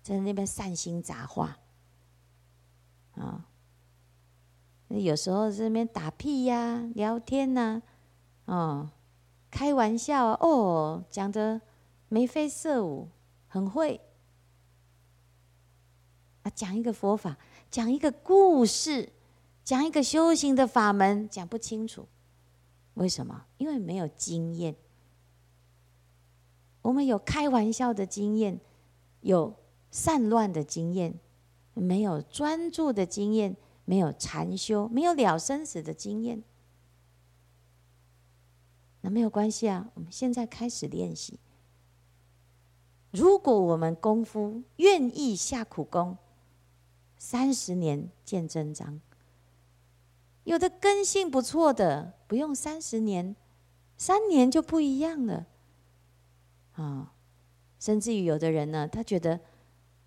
[0.03, 1.59] 在那边散心杂话，
[3.15, 3.47] 啊，
[4.89, 7.83] 那有时候在那边打屁呀、啊、聊天呐、
[8.47, 8.91] 啊，哦，
[9.51, 11.61] 开玩笑，哦，讲的
[12.09, 13.09] 眉飞色舞，
[13.47, 14.01] 很会，
[16.43, 17.37] 啊，讲一个佛法，
[17.71, 19.13] 讲一个故事。
[19.63, 22.09] 讲一个修行的法门讲不清楚，
[22.95, 23.47] 为什么？
[23.59, 24.77] 因为没有经验。
[26.83, 28.61] 我们有开玩笑的经验，
[29.21, 29.55] 有
[29.91, 31.19] 散乱的经验，
[31.75, 36.43] 没有专注的经验，没有禅修，没有了生死的经验。
[39.03, 41.39] 那没有关系啊，我们现在开始练习。
[43.11, 46.17] 如果我们功夫愿意下苦功，
[47.19, 49.01] 三十年见真章。
[50.45, 53.37] 有的根性不错的，不用三十年，
[53.97, 55.47] 三年就不一样了。
[56.73, 57.13] 啊，
[57.79, 59.39] 甚至于有的人呢，他觉得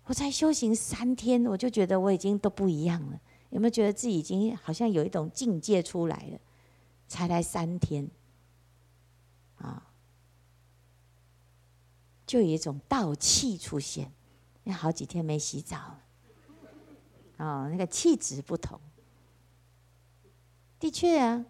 [0.04, 3.20] 我才修行三天，我就觉得我已经都不一样了。
[3.50, 6.38] 有没有觉得自己已经好像有一种境界出来了？
[7.06, 8.10] 才来三天，
[9.58, 9.90] 啊，
[12.26, 14.10] 就有一种道气出现。
[14.64, 15.98] 你好几天没洗澡，
[17.36, 18.80] 哦，那个气质不同。
[20.84, 21.46] 的确啊，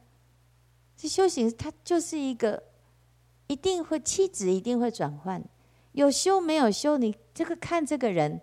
[0.97, 2.63] 这修行它就是一个，
[3.49, 5.43] 一定会气质一定会转换，
[5.91, 8.41] 有修没有修，你这个看这个人，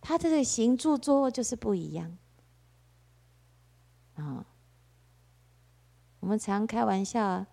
[0.00, 2.16] 他这个行住坐卧就是不一样
[4.14, 4.46] 啊。
[6.20, 7.46] 我们常开玩笑啊，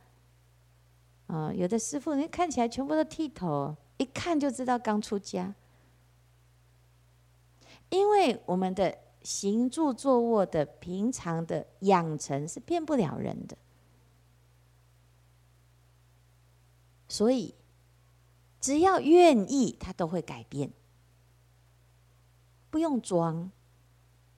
[1.27, 5.53] 啊，有的师傅你看起来全部都剃头，一看就知道刚出家，
[7.89, 8.99] 因为我们的。
[9.25, 13.57] 行住坐卧的平常的养成是骗不了人的，
[17.07, 17.55] 所以
[18.61, 20.71] 只要愿意，他都会改变，
[22.69, 23.49] 不用装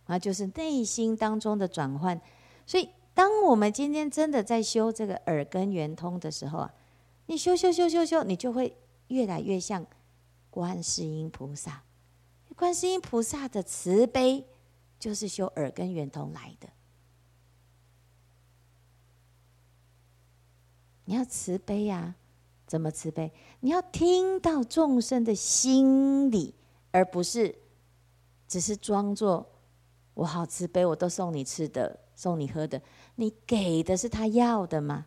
[0.05, 2.21] 啊，就是内心当中的转换。
[2.65, 6.73] 所以，当我们今天真的在修这个耳根圆通的时候啊，
[7.25, 8.77] 你修修修修修，你就会
[9.09, 9.85] 越来越像
[10.49, 11.83] 观世音菩萨。
[12.55, 14.47] 观世音菩萨的慈悲。
[14.99, 16.67] 就是修耳根圆通来的。
[21.05, 22.15] 你要慈悲呀、啊，
[22.65, 23.31] 怎么慈悲？
[23.61, 26.53] 你要听到众生的心里，
[26.91, 27.55] 而不是
[28.47, 29.49] 只是装作
[30.13, 32.81] 我好慈悲，我都送你吃的，送你喝的。
[33.15, 35.05] 你给的是他要的吗？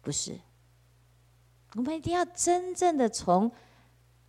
[0.00, 0.40] 不是。
[1.74, 3.52] 我们一定要真正的从。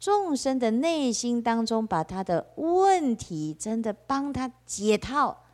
[0.03, 5.45] 众生的内心当中，把他的问题真的帮他解套，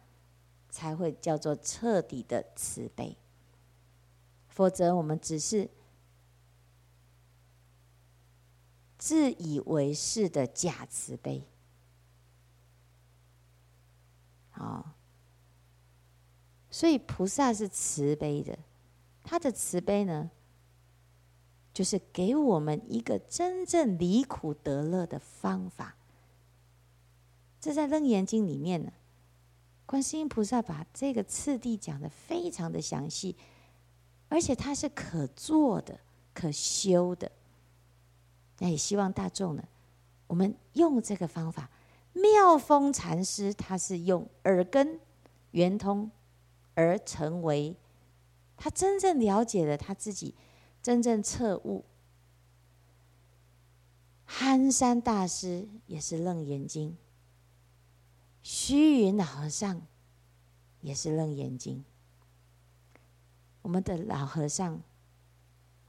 [0.71, 3.15] 才会叫做彻底的慈悲。
[4.47, 5.69] 否则，我们只是
[8.97, 11.47] 自以为是的假慈悲。
[14.53, 14.95] 啊，
[16.71, 18.57] 所以菩萨是慈悲的，
[19.23, 20.31] 他的慈悲呢？
[21.79, 25.95] 就是给我们一个真正离苦得乐的方法。
[27.61, 28.91] 这在《楞严经》里面呢，
[29.85, 33.37] 观世音菩萨把这个次第讲得非常的详细，
[34.27, 35.97] 而且它是可做的、
[36.33, 37.31] 可修的。
[38.57, 39.63] 那也希望大众呢，
[40.27, 41.69] 我们用这个方法。
[42.11, 44.99] 妙峰禅师他是用耳根
[45.51, 46.11] 圆通，
[46.73, 47.73] 而成为
[48.57, 50.35] 他真正了解了他自己，
[50.81, 51.85] 真正彻悟。
[54.25, 56.95] 憨山大师也是楞严经，
[58.43, 59.81] 虚云老和尚
[60.81, 61.83] 也是楞严经。
[63.63, 64.81] 我们的老和尚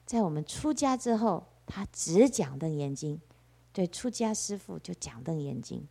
[0.07, 3.21] 在我们出家之后，他只讲楞严经，
[3.73, 5.87] 对出家师父就讲楞严经。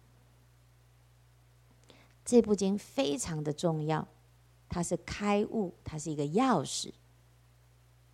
[2.26, 4.08] 这部经非常的重要，
[4.68, 6.92] 它是开悟，它是一个钥匙。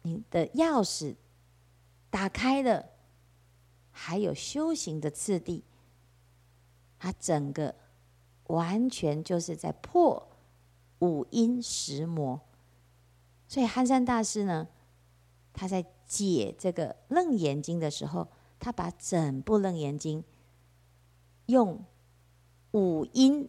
[0.06, 1.16] 你的钥匙
[2.10, 2.86] 打开了。
[3.98, 5.64] 还有修行的次第，
[7.00, 7.74] 它整个
[8.48, 10.28] 完全就是在破
[11.00, 12.42] 五阴十魔。
[13.48, 14.68] 所以憨山大师呢，
[15.54, 18.28] 他在解这个《楞严经》的时候，
[18.60, 20.22] 他把整部《楞严经》
[21.46, 21.82] 用
[22.72, 23.48] 五阴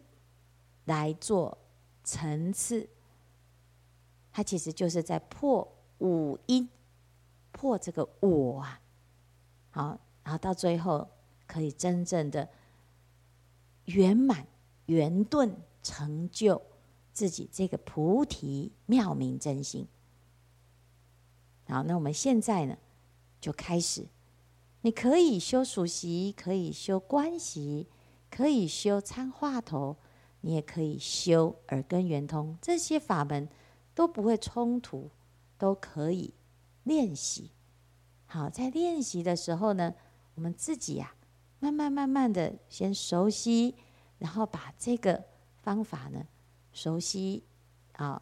[0.85, 1.59] 来做
[2.05, 2.89] 层次，
[4.31, 6.69] 他其实就是在破五阴，
[7.53, 8.81] 破这个我啊，
[9.71, 10.01] 好。
[10.23, 11.09] 然后到最后，
[11.47, 12.49] 可以真正的
[13.85, 14.45] 圆满
[14.87, 16.61] 圆顿成就
[17.13, 19.87] 自己这个菩提妙明真心。
[21.69, 22.77] 好，那我们现在呢，
[23.41, 24.09] 就开始。
[24.81, 27.87] 你可以修数息，可以修观息，
[28.29, 29.97] 可以修参话头，
[30.41, 33.49] 你也可以修耳根圆通，这些法门
[33.95, 35.09] 都不会冲突，
[35.59, 36.35] 都可以
[36.85, 37.51] 练习。
[38.27, 39.95] 好，在练习的时候呢，
[40.35, 43.75] 我们自己呀、啊，慢慢慢慢的先熟悉，
[44.19, 45.25] 然后把这个
[45.63, 46.27] 方法呢
[46.73, 47.45] 熟悉
[47.93, 48.21] 啊，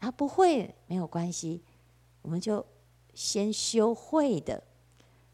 [0.00, 1.62] 啊不会没有关系，
[2.22, 2.66] 我们就
[3.14, 4.64] 先修会的，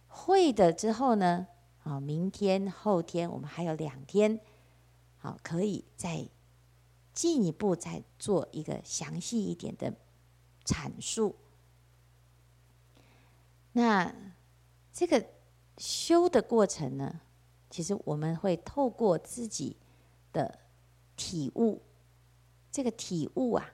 [0.07, 1.47] 会的之后呢，
[1.83, 4.41] 啊明天后天我们还有两天，
[5.17, 6.29] 好可以再
[7.13, 9.93] 进一步再做一个详细一点的
[10.69, 11.35] 阐述。
[13.73, 14.15] 那
[14.93, 15.25] 这个。
[15.81, 17.21] 修的过程呢，
[17.71, 19.77] 其实我们会透过自己
[20.33, 20.59] 的
[21.15, 21.81] 体悟，
[22.73, 23.65] 这个体悟啊，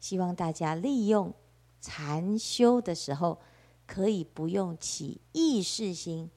[0.00, 1.32] 希望大家利用
[1.80, 3.40] 禅修的时候，
[3.86, 6.28] 可以不用起意识心，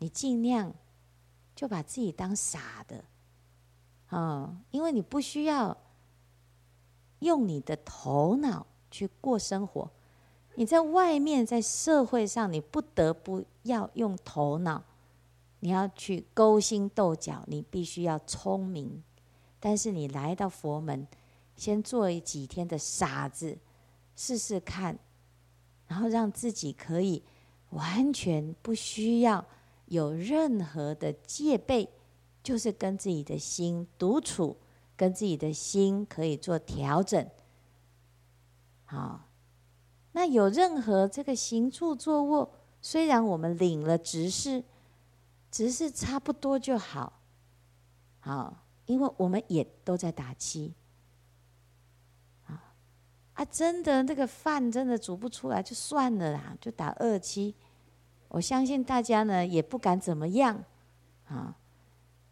[0.00, 0.74] 你尽量
[1.54, 3.04] 就把自己当傻的，
[4.08, 5.76] 啊，因为你不需要
[7.20, 9.90] 用你的头脑去过生活。
[10.54, 14.82] 你在外面，在社会上，你不得不要用头脑，
[15.60, 19.02] 你要去勾心斗角，你必须要聪明。
[19.60, 21.06] 但是你来到佛门，
[21.56, 23.58] 先做几天的傻子，
[24.16, 24.98] 试试看，
[25.86, 27.22] 然后让自己可以
[27.70, 29.44] 完全不需要
[29.86, 31.88] 有任何的戒备，
[32.42, 34.56] 就是跟自己的心独处，
[34.96, 37.24] 跟自己的心可以做调整。
[38.88, 39.20] 好。
[40.12, 42.50] 那有任何这个行住坐卧，
[42.80, 44.64] 虽然我们领了执事，
[45.50, 47.20] 执事差不多就好，
[48.18, 50.74] 好，因为我们也都在打七，
[52.46, 57.54] 啊，真的那个饭真的煮不出来就算了啦，就打二七。
[58.28, 60.64] 我相信大家呢也不敢怎么样，
[61.28, 61.54] 啊，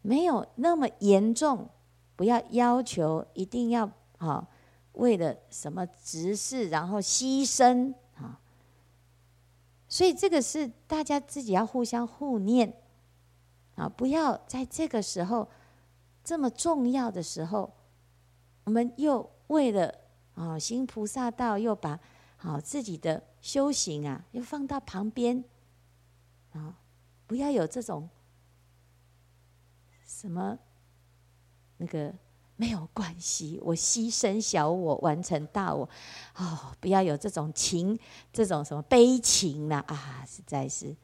[0.03, 1.69] 没有那么严重，
[2.17, 3.89] 不要要求一定要
[4.19, 4.49] 好。
[4.97, 8.41] 为了什么执事，然后牺牲啊？
[9.89, 12.75] 所以这个是大家自己要互相互念
[13.77, 13.89] 啊！
[13.89, 15.49] 不要在这个时候
[16.25, 17.73] 这么重要的时候，
[18.65, 19.95] 我们又为了
[20.35, 22.01] 啊行菩萨道，又把
[22.37, 25.45] 好自己的修行啊，又放到旁边
[26.53, 26.79] 啊！
[27.27, 28.09] 不要有这种
[30.07, 30.59] 什么
[31.77, 32.15] 那个。
[32.57, 35.89] 没有关系，我牺牲小我，完成大我。
[36.37, 37.99] 哦，不要有这种情，
[38.33, 40.25] 这种什么悲情了啊，啊！
[40.27, 40.97] 实在是，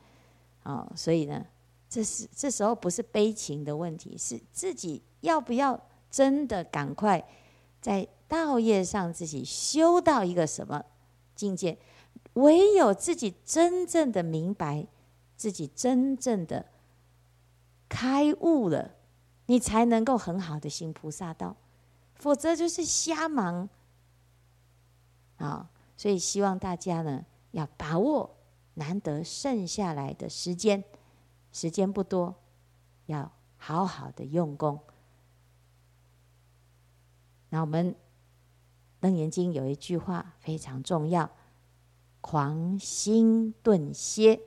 [0.63, 1.45] 哦，所以呢，
[1.91, 5.79] 这是这时候不是悲情的问题，是自己要不要
[6.11, 7.23] 真的赶快
[7.81, 10.83] 在道业上自己修到一个什么
[11.35, 11.77] 境界？
[12.35, 14.87] 唯有自己真正的明白，
[15.37, 16.65] 自己真正的
[17.91, 18.93] 开悟了。
[19.47, 21.57] 你才能够很好的行菩萨道，
[22.15, 23.69] 否则就是瞎忙。
[25.37, 28.37] 啊，所以希望大家呢要把握
[28.75, 30.85] 难得剩下来的时间，
[31.53, 32.35] 时间不多，
[33.07, 34.79] 要好好的用功。
[37.51, 37.93] 那我们
[39.01, 41.31] 《楞严经》有一句话非常重要
[42.23, 44.41] ：“狂心顿歇，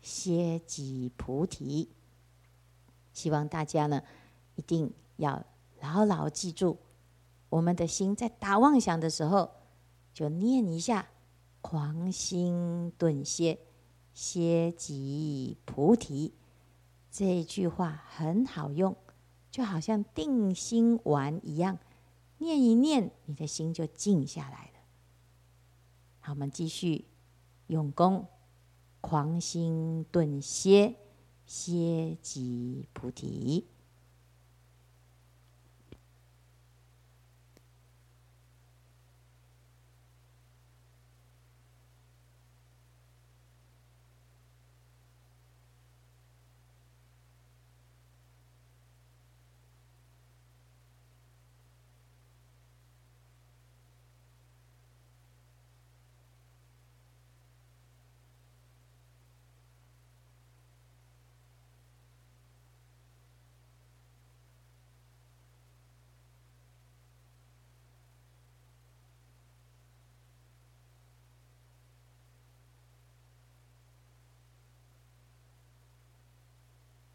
[0.00, 1.90] 歇即菩提。”
[3.14, 4.02] 希望大家呢，
[4.56, 5.42] 一定要
[5.80, 6.76] 牢牢记住，
[7.48, 9.50] 我们的心在打妄想的时候，
[10.12, 11.08] 就念一下
[11.62, 13.58] “狂心顿歇，
[14.12, 16.34] 歇即菩提”
[17.10, 18.96] 这一句话很好用，
[19.50, 21.78] 就好像定心丸一样，
[22.38, 24.80] 念一念，你的心就静下来了。
[26.18, 27.04] 好，我们继续
[27.68, 28.26] 用功
[29.00, 30.96] ，“狂心顿歇，
[31.56, 33.64] 歇即菩提”。